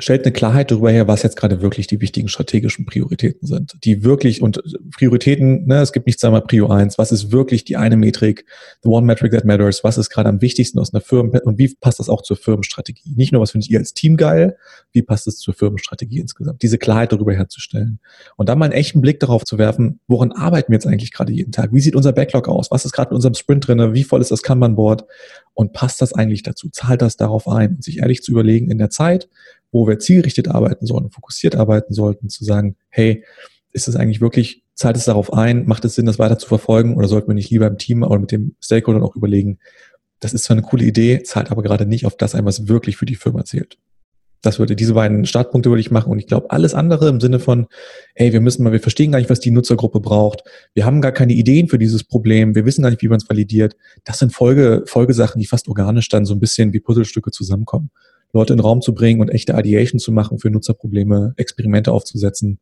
stellt 0.00 0.24
eine 0.24 0.32
Klarheit 0.32 0.70
darüber 0.70 0.90
her, 0.90 1.06
was 1.06 1.22
jetzt 1.22 1.36
gerade 1.36 1.62
wirklich 1.62 1.86
die 1.86 2.00
wichtigen 2.00 2.28
strategischen 2.28 2.86
Prioritäten 2.86 3.46
sind. 3.46 3.76
Die 3.84 4.02
wirklich, 4.02 4.42
und 4.42 4.62
Prioritäten, 4.96 5.66
ne, 5.66 5.80
es 5.80 5.92
gibt 5.92 6.06
nicht 6.06 6.18
zweimal 6.18 6.42
Prio 6.42 6.68
1, 6.68 6.98
was 6.98 7.12
ist 7.12 7.32
wirklich 7.32 7.64
die 7.64 7.76
eine 7.76 7.96
Metrik, 7.96 8.44
the 8.82 8.88
one 8.88 9.06
metric 9.06 9.32
that 9.32 9.44
matters, 9.44 9.84
was 9.84 9.98
ist 9.98 10.10
gerade 10.10 10.28
am 10.28 10.40
wichtigsten 10.40 10.78
aus 10.78 10.92
einer 10.92 11.00
Firma 11.00 11.38
und 11.44 11.58
wie 11.58 11.74
passt 11.80 12.00
das 12.00 12.08
auch 12.08 12.22
zur 12.22 12.36
Firmenstrategie? 12.36 13.14
Nicht 13.14 13.32
nur, 13.32 13.40
was 13.40 13.52
findet 13.52 13.70
ihr 13.70 13.78
als 13.78 13.94
Team 13.94 14.16
geil, 14.16 14.56
wie 14.92 15.02
passt 15.02 15.26
es 15.26 15.38
zur 15.38 15.54
Firmenstrategie 15.54 16.18
insgesamt? 16.18 16.62
Diese 16.62 16.78
Klarheit 16.78 17.12
darüber 17.12 17.32
herzustellen. 17.32 18.00
Und 18.36 18.48
dann 18.48 18.58
mal 18.58 18.66
einen 18.66 18.74
echten 18.74 19.00
Blick 19.00 19.20
darauf 19.20 19.44
zu 19.44 19.58
werfen, 19.58 20.00
woran 20.08 20.32
arbeiten 20.32 20.72
wir 20.72 20.76
jetzt 20.76 20.86
eigentlich 20.86 21.12
gerade 21.12 21.32
jeden 21.32 21.52
Tag? 21.52 21.72
Wie 21.72 21.80
sieht 21.80 21.94
unser 21.94 22.12
Backlog 22.12 22.48
aus? 22.48 22.70
Was 22.70 22.84
ist 22.84 22.92
gerade 22.92 23.10
in 23.10 23.16
unserem 23.16 23.34
Sprint 23.34 23.68
drinne? 23.68 23.94
Wie 23.94 24.04
voll 24.04 24.20
ist 24.20 24.30
das 24.30 24.42
Kanban-Board? 24.42 25.04
und 25.60 25.74
passt 25.74 26.00
das 26.00 26.14
eigentlich 26.14 26.42
dazu? 26.42 26.70
Zahlt 26.70 27.02
das 27.02 27.18
darauf 27.18 27.46
ein? 27.46 27.76
Und 27.76 27.84
sich 27.84 27.98
ehrlich 27.98 28.22
zu 28.22 28.32
überlegen, 28.32 28.70
in 28.70 28.78
der 28.78 28.88
Zeit, 28.88 29.28
wo 29.72 29.86
wir 29.86 29.98
zielgerichtet 29.98 30.48
arbeiten 30.48 30.86
sollen, 30.86 31.10
fokussiert 31.10 31.56
arbeiten 31.56 31.94
sollten, 31.94 32.28
zu 32.28 32.44
sagen, 32.44 32.76
hey, 32.88 33.24
ist 33.72 33.88
es 33.88 33.96
eigentlich 33.96 34.20
wirklich, 34.20 34.64
zahlt 34.74 34.96
es 34.96 35.04
darauf 35.04 35.32
ein, 35.32 35.66
macht 35.66 35.84
es 35.84 35.94
Sinn, 35.94 36.06
das 36.06 36.18
weiter 36.18 36.38
zu 36.38 36.48
verfolgen 36.48 36.96
oder 36.96 37.08
sollten 37.08 37.28
wir 37.28 37.34
nicht 37.34 37.50
lieber 37.50 37.66
im 37.66 37.78
Team 37.78 38.02
oder 38.02 38.18
mit 38.18 38.32
dem 38.32 38.56
Stakeholder 38.60 39.04
auch 39.04 39.16
überlegen, 39.16 39.58
das 40.20 40.34
ist 40.34 40.44
zwar 40.44 40.56
eine 40.56 40.66
coole 40.66 40.84
Idee, 40.84 41.22
zahlt 41.22 41.50
aber 41.50 41.62
gerade 41.62 41.86
nicht 41.86 42.06
auf 42.06 42.16
das 42.16 42.34
ein, 42.34 42.44
was 42.44 42.68
wirklich 42.68 42.96
für 42.96 43.06
die 43.06 43.14
Firma 43.14 43.44
zählt. 43.44 43.78
Das 44.42 44.58
würde, 44.58 44.74
diese 44.74 44.94
beiden 44.94 45.26
Startpunkte 45.26 45.68
würde 45.68 45.82
ich 45.82 45.90
machen. 45.90 46.10
Und 46.10 46.18
ich 46.18 46.26
glaube, 46.26 46.50
alles 46.50 46.72
andere 46.72 47.08
im 47.08 47.20
Sinne 47.20 47.40
von, 47.40 47.66
ey, 48.14 48.32
wir 48.32 48.40
müssen 48.40 48.62
mal, 48.62 48.72
wir 48.72 48.80
verstehen 48.80 49.12
gar 49.12 49.18
nicht, 49.18 49.28
was 49.28 49.40
die 49.40 49.50
Nutzergruppe 49.50 50.00
braucht. 50.00 50.42
Wir 50.72 50.86
haben 50.86 51.02
gar 51.02 51.12
keine 51.12 51.34
Ideen 51.34 51.68
für 51.68 51.78
dieses 51.78 52.04
Problem. 52.04 52.54
Wir 52.54 52.64
wissen 52.64 52.82
gar 52.82 52.88
nicht, 52.88 53.02
wie 53.02 53.08
man 53.08 53.18
es 53.18 53.28
validiert. 53.28 53.76
Das 54.04 54.18
sind 54.18 54.32
Folge, 54.32 54.84
Folgesachen, 54.86 55.40
die 55.40 55.46
fast 55.46 55.68
organisch 55.68 56.08
dann 56.08 56.24
so 56.24 56.34
ein 56.34 56.40
bisschen 56.40 56.72
wie 56.72 56.80
Puzzlestücke 56.80 57.30
zusammenkommen. 57.30 57.90
Leute 58.32 58.52
in 58.52 58.58
den 58.58 58.64
Raum 58.64 58.80
zu 58.80 58.94
bringen 58.94 59.20
und 59.20 59.28
echte 59.28 59.52
Ideation 59.52 59.98
zu 59.98 60.12
machen 60.12 60.38
für 60.38 60.50
Nutzerprobleme, 60.50 61.34
Experimente 61.36 61.92
aufzusetzen. 61.92 62.58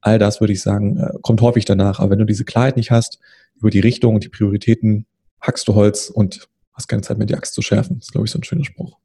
All 0.00 0.18
das 0.18 0.40
würde 0.40 0.52
ich 0.52 0.62
sagen, 0.62 0.98
äh, 0.98 1.10
kommt 1.22 1.40
häufig 1.40 1.64
danach. 1.64 1.98
Aber 1.98 2.10
wenn 2.10 2.18
du 2.18 2.26
diese 2.26 2.44
Klarheit 2.44 2.76
nicht 2.76 2.90
hast 2.90 3.18
über 3.56 3.70
die 3.70 3.80
Richtung 3.80 4.14
und 4.14 4.24
die 4.24 4.28
Prioritäten, 4.28 5.06
hackst 5.40 5.68
du 5.68 5.74
Holz 5.74 6.10
und 6.10 6.48
hast 6.72 6.88
keine 6.88 7.02
Zeit 7.02 7.18
mehr, 7.18 7.26
die 7.26 7.34
Axt 7.34 7.54
zu 7.54 7.62
schärfen. 7.62 7.96
Das 7.96 8.06
ist, 8.06 8.12
glaube 8.12 8.26
ich, 8.26 8.30
so 8.30 8.38
ein 8.38 8.44
schöner 8.44 8.64
Spruch. 8.64 8.98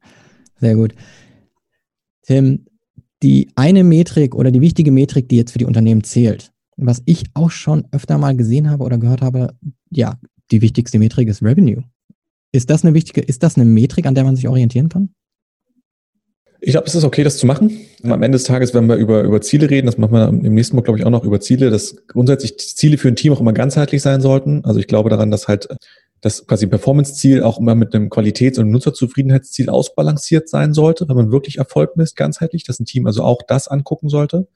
Sehr 0.60 0.76
gut. 0.76 0.94
Tim, 2.24 2.66
die 3.22 3.50
eine 3.56 3.84
Metrik 3.84 4.36
oder 4.36 4.52
die 4.52 4.62
wichtige 4.62 4.92
Metrik, 4.92 5.30
die 5.30 5.38
jetzt 5.38 5.52
für 5.52 5.60
die 5.60 5.66
Unternehmen 5.66 6.04
zählt, 6.04 6.52
was 6.78 7.02
ich 7.06 7.26
auch 7.34 7.52
schon 7.52 7.88
öfter 7.92 8.18
mal 8.18 8.36
gesehen 8.36 8.70
habe 8.70 8.84
oder 8.84 8.98
gehört 8.98 9.22
habe, 9.22 9.56
ja, 9.90 10.20
die 10.52 10.62
wichtigste 10.62 11.00
Metrik 11.00 11.28
ist 11.28 11.42
Revenue. 11.42 11.84
Ist 12.52 12.70
das 12.70 12.84
eine 12.84 12.94
wichtige, 12.94 13.22
ist 13.22 13.44
das 13.44 13.56
eine 13.56 13.66
Metrik, 13.66 14.06
an 14.06 14.16
der 14.16 14.24
man 14.24 14.36
sich 14.36 14.48
orientieren 14.48 14.90
kann? 14.90 15.10
Ich 16.68 16.72
glaube, 16.72 16.88
es 16.88 16.96
ist 16.96 17.04
okay, 17.04 17.24
das 17.24 17.38
zu 17.38 17.46
machen. 17.46 17.80
Am 18.02 18.24
Ende 18.24 18.38
des 18.38 18.46
Tages, 18.46 18.74
wenn 18.74 18.88
wir 18.88 18.96
über, 18.96 19.22
über 19.22 19.40
Ziele 19.40 19.70
reden, 19.70 19.86
das 19.86 20.00
machen 20.00 20.14
wir 20.14 20.28
im 20.30 20.56
nächsten 20.56 20.76
Mal, 20.76 20.82
glaube 20.82 20.98
ich, 20.98 21.06
auch 21.06 21.12
noch 21.12 21.24
über 21.24 21.40
Ziele, 21.40 21.70
dass 21.70 21.96
grundsätzlich 22.08 22.58
Ziele 22.58 22.98
für 22.98 23.08
ein 23.08 23.16
Team 23.16 23.34
auch 23.34 23.40
immer 23.40 23.54
ganzheitlich 23.54 24.02
sein 24.02 24.20
sollten. 24.20 24.66
Also 24.66 24.80
ich 24.80 24.88
glaube 24.88 25.12
daran, 25.12 25.30
dass 25.30 25.48
halt 25.48 25.68
das 26.22 26.48
quasi 26.48 26.66
Performance-Ziel 26.66 27.44
auch 27.44 27.60
immer 27.60 27.76
mit 27.76 27.94
einem 27.94 28.10
Qualitäts- 28.10 28.58
und 28.58 28.72
Nutzerzufriedenheitsziel 28.72 29.70
ausbalanciert 29.70 30.50
sein 30.50 30.74
sollte, 30.74 31.08
wenn 31.08 31.16
man 31.16 31.32
wirklich 31.32 31.60
Erfolg 31.60 31.98
misst, 31.98 32.16
ganzheitlich, 32.16 32.64
dass 32.64 32.80
ein 32.80 32.86
Team 32.86 33.06
also 33.06 33.22
auch 33.22 33.44
das 33.48 33.68
angucken 33.68 34.10
sollte. 34.10 34.48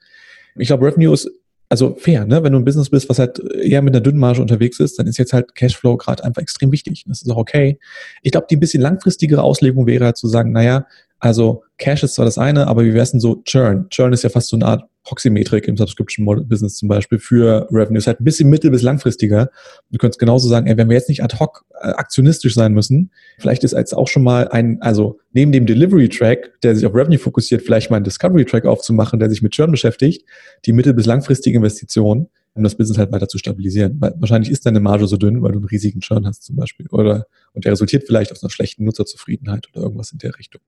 Ich 0.56 0.70
glaube, 0.70 0.88
Revenue 0.88 1.14
ist 1.14 1.30
also 1.72 1.94
fair, 1.94 2.26
ne? 2.26 2.42
Wenn 2.42 2.54
du 2.54 2.58
ein 2.58 2.66
Business 2.66 2.90
bist, 2.90 3.08
was 3.10 3.20
halt 3.20 3.38
eher 3.62 3.84
mit 3.84 3.94
einer 3.94 4.02
dünnen 4.02 4.18
Marge 4.18 4.42
unterwegs 4.42 4.80
ist, 4.80 4.98
dann 4.98 5.06
ist 5.06 5.20
jetzt 5.20 5.34
halt 5.34 5.54
Cashflow 5.54 5.98
gerade 5.98 6.24
einfach 6.24 6.42
extrem 6.42 6.72
wichtig. 6.72 7.06
Das 7.08 7.22
ist 7.22 7.30
auch 7.30 7.38
okay. 7.38 7.78
Ich 8.24 8.32
glaube, 8.32 8.48
die 8.50 8.58
ein 8.58 8.60
bisschen 8.60 8.82
langfristigere 8.82 9.44
Auslegung 9.44 9.86
wäre 9.86 10.06
halt 10.06 10.18
zu 10.18 10.28
sagen, 10.28 10.52
naja, 10.52 10.88
also 11.20 11.64
Cash 11.78 12.04
ist 12.04 12.16
zwar 12.16 12.26
das 12.26 12.38
eine, 12.38 12.68
aber 12.68 12.84
wie 12.84 12.94
wäre 12.94 13.04
es 13.04 13.12
denn 13.12 13.20
so 13.20 13.42
Churn? 13.44 13.88
Churn 13.90 14.14
ist 14.14 14.24
ja 14.24 14.30
fast 14.30 14.50
so 14.50 14.58
eine 14.58 14.66
Art 14.66 14.84
Proxy-Metrik 15.04 15.68
im 15.68 15.78
Subscription 15.78 16.26
Model 16.26 16.44
Business 16.44 16.76
zum 16.76 16.88
Beispiel 16.88 17.20
für 17.20 17.68
Revenue. 17.72 17.98
Ist 17.98 18.08
halt 18.08 18.20
ein 18.20 18.26
bisschen 18.26 18.50
mittel- 18.50 18.70
bis 18.70 18.82
langfristiger. 18.82 19.50
Du 19.90 19.98
könntest 19.98 20.20
genauso 20.20 20.48
sagen, 20.50 20.68
ey, 20.68 20.78
wenn 20.78 20.90
wir 20.90 20.96
jetzt 20.96 21.10
nicht 21.10 21.24
ad 21.24 21.38
hoc 21.40 21.66
äh, 21.82 21.88
aktionistisch 21.88 22.54
sein 22.54 22.74
müssen, 22.74 23.12
vielleicht 23.40 23.64
ist 23.64 23.72
jetzt 23.74 23.94
auch 23.94 24.08
schon 24.08 24.24
mal 24.24 24.50
ein, 24.50 24.82
also 24.82 25.20
neben 25.32 25.52
dem 25.52 25.66
Delivery-Track, 25.66 26.62
der 26.62 26.76
sich 26.76 26.86
auf 26.86 26.94
Revenue 26.94 27.18
fokussiert, 27.18 27.62
vielleicht 27.64 27.90
mal 27.90 27.98
einen 27.98 28.04
Discovery-Track 28.04 28.66
aufzumachen, 28.66 29.20
der 29.20 29.30
sich 29.30 29.42
mit 29.42 29.54
Churn 29.54 29.72
beschäftigt, 29.72 30.26
die 30.66 30.74
mittel- 30.74 30.94
bis 30.94 31.06
langfristige 31.06 31.58
Investition, 31.58 32.28
um 32.54 32.64
das 32.64 32.76
Business 32.76 32.98
halt 32.98 33.12
weiter 33.12 33.28
zu 33.28 33.38
stabilisieren. 33.38 33.96
Weil 34.00 34.14
wahrscheinlich 34.18 34.52
ist 34.52 34.66
deine 34.66 34.80
Marge 34.80 35.08
so 35.08 35.18
dünn, 35.18 35.42
weil 35.42 35.54
du 35.54 35.60
einen 35.60 35.68
riesigen 35.68 36.02
Churn 36.02 36.28
hast 36.28 36.44
zum 36.44 36.56
Beispiel. 36.56 36.88
Oder, 36.92 37.26
und 37.54 37.66
der 37.66 37.72
resultiert 37.72 38.04
vielleicht 38.06 38.32
aus 38.32 38.44
einer 38.44 38.50
schlechten 38.52 38.84
Nutzerzufriedenheit 38.84 39.68
oder 39.74 39.84
irgendwas 39.84 40.12
in 40.12 40.20
der 40.20 40.38
Richtung. 40.38 40.62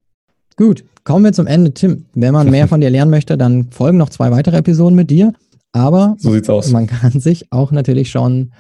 Gut, 0.61 0.85
kommen 1.03 1.25
wir 1.25 1.33
zum 1.33 1.47
Ende. 1.47 1.73
Tim, 1.73 2.05
wenn 2.13 2.33
man 2.33 2.47
mehr 2.51 2.67
von 2.67 2.81
dir 2.81 2.91
lernen 2.91 3.09
möchte, 3.09 3.35
dann 3.35 3.71
folgen 3.71 3.97
noch 3.97 4.09
zwei 4.09 4.29
weitere 4.29 4.57
Episoden 4.57 4.95
mit 4.95 5.09
dir. 5.09 5.33
Aber 5.71 6.15
so 6.19 6.31
sieht's 6.31 6.49
aus. 6.51 6.69
man 6.69 6.85
kann 6.85 7.19
sich 7.19 7.51
auch 7.51 7.71
natürlich 7.71 8.11
schon 8.11 8.51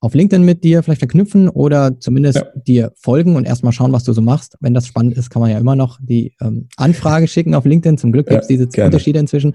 auf 0.00 0.14
LinkedIn 0.14 0.44
mit 0.44 0.64
dir 0.64 0.82
vielleicht 0.82 0.98
verknüpfen 0.98 1.48
oder 1.48 2.00
zumindest 2.00 2.38
ja. 2.38 2.46
dir 2.66 2.92
folgen 2.96 3.36
und 3.36 3.44
erstmal 3.44 3.72
schauen, 3.72 3.92
was 3.92 4.02
du 4.02 4.12
so 4.12 4.22
machst. 4.22 4.56
Wenn 4.58 4.74
das 4.74 4.88
spannend 4.88 5.16
ist, 5.16 5.30
kann 5.30 5.40
man 5.40 5.52
ja 5.52 5.58
immer 5.58 5.76
noch 5.76 6.00
die 6.02 6.32
ähm, 6.40 6.66
Anfrage 6.76 7.28
schicken 7.28 7.54
auf 7.54 7.64
LinkedIn. 7.64 7.96
Zum 7.96 8.10
Glück 8.10 8.26
gibt 8.26 8.42
es 8.42 8.48
ja, 8.48 8.56
diese 8.56 8.66
gerne. 8.66 8.86
Unterschiede 8.86 9.20
inzwischen. 9.20 9.54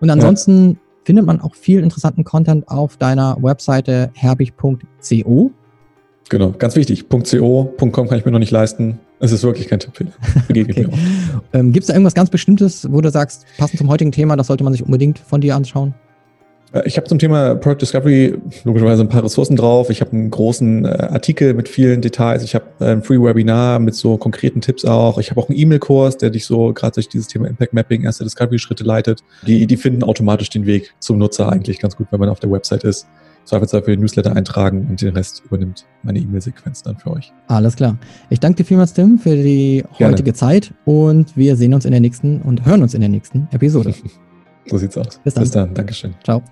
Und 0.00 0.10
ansonsten 0.10 0.70
ja. 0.70 0.76
findet 1.04 1.26
man 1.26 1.40
auch 1.40 1.54
viel 1.54 1.78
interessanten 1.78 2.24
Content 2.24 2.66
auf 2.66 2.96
deiner 2.96 3.36
Webseite 3.40 4.10
herbig.co. 4.14 5.52
Genau, 6.28 6.54
ganz 6.58 6.74
wichtig. 6.74 7.08
.co, 7.08 7.64
.com 7.78 8.08
kann 8.08 8.18
ich 8.18 8.24
mir 8.24 8.32
noch 8.32 8.40
nicht 8.40 8.50
leisten. 8.50 8.98
Es 9.20 9.32
ist 9.32 9.42
wirklich 9.42 9.68
kein 9.68 9.78
Tippfehler. 9.78 10.12
okay. 10.48 10.88
ähm, 11.52 11.72
Gibt 11.72 11.84
es 11.84 11.88
da 11.88 11.92
irgendwas 11.92 12.14
ganz 12.14 12.30
Bestimmtes, 12.30 12.90
wo 12.90 13.00
du 13.00 13.10
sagst, 13.10 13.44
passend 13.58 13.78
zum 13.78 13.88
heutigen 13.88 14.12
Thema, 14.12 14.34
das 14.36 14.46
sollte 14.46 14.64
man 14.64 14.72
sich 14.72 14.82
unbedingt 14.82 15.18
von 15.18 15.40
dir 15.40 15.54
anschauen? 15.54 15.94
Äh, 16.72 16.82
ich 16.86 16.96
habe 16.96 17.06
zum 17.06 17.18
Thema 17.18 17.54
Product 17.54 17.82
Discovery 17.82 18.38
logischerweise 18.64 19.02
ein 19.02 19.08
paar 19.08 19.24
Ressourcen 19.24 19.56
drauf. 19.56 19.90
Ich 19.90 20.00
habe 20.00 20.12
einen 20.12 20.30
großen 20.30 20.84
äh, 20.84 20.88
Artikel 20.88 21.54
mit 21.54 21.68
vielen 21.68 22.00
Details. 22.00 22.42
Ich 22.42 22.54
habe 22.54 22.64
äh, 22.80 22.92
ein 22.92 23.02
Free 23.02 23.18
Webinar 23.18 23.78
mit 23.78 23.94
so 23.94 24.16
konkreten 24.16 24.60
Tipps 24.60 24.84
auch. 24.84 25.18
Ich 25.18 25.30
habe 25.30 25.40
auch 25.40 25.48
einen 25.48 25.58
E-Mail-Kurs, 25.58 26.16
der 26.16 26.30
dich 26.30 26.46
so 26.46 26.72
gerade 26.72 26.94
durch 26.94 27.08
dieses 27.08 27.28
Thema 27.28 27.48
Impact 27.48 27.72
Mapping, 27.72 28.04
erste 28.04 28.24
Discovery-Schritte 28.24 28.84
leitet. 28.84 29.20
Die, 29.46 29.66
die 29.66 29.76
finden 29.76 30.02
automatisch 30.02 30.50
den 30.50 30.66
Weg 30.66 30.94
zum 30.98 31.18
Nutzer 31.18 31.50
eigentlich 31.50 31.78
ganz 31.78 31.96
gut, 31.96 32.08
wenn 32.10 32.20
man 32.20 32.28
auf 32.28 32.40
der 32.40 32.50
Website 32.50 32.84
ist. 32.84 33.06
Zweifelsfall 33.44 33.82
für 33.82 33.90
den 33.90 34.00
Newsletter 34.00 34.36
eintragen 34.36 34.86
und 34.88 35.00
den 35.00 35.14
Rest 35.14 35.42
übernimmt 35.44 35.86
meine 36.02 36.18
E-Mail-Sequenz 36.18 36.82
dann 36.82 36.96
für 36.96 37.10
euch. 37.10 37.32
Alles 37.48 37.76
klar. 37.76 37.98
Ich 38.28 38.40
danke 38.40 38.58
dir 38.58 38.64
vielmals, 38.64 38.92
Tim, 38.92 39.18
für 39.18 39.36
die 39.36 39.84
Gerne. 39.98 40.12
heutige 40.12 40.34
Zeit 40.34 40.72
und 40.84 41.36
wir 41.36 41.56
sehen 41.56 41.74
uns 41.74 41.84
in 41.84 41.90
der 41.90 42.00
nächsten 42.00 42.42
und 42.42 42.64
hören 42.64 42.82
uns 42.82 42.94
in 42.94 43.00
der 43.00 43.10
nächsten 43.10 43.48
Episode. 43.50 43.94
so 44.66 44.78
sieht's 44.78 44.96
aus. 44.96 45.20
Bis 45.24 45.34
dann. 45.34 45.42
Bis 45.42 45.50
dann. 45.52 45.74
Dankeschön. 45.74 46.14
Ciao. 46.22 46.42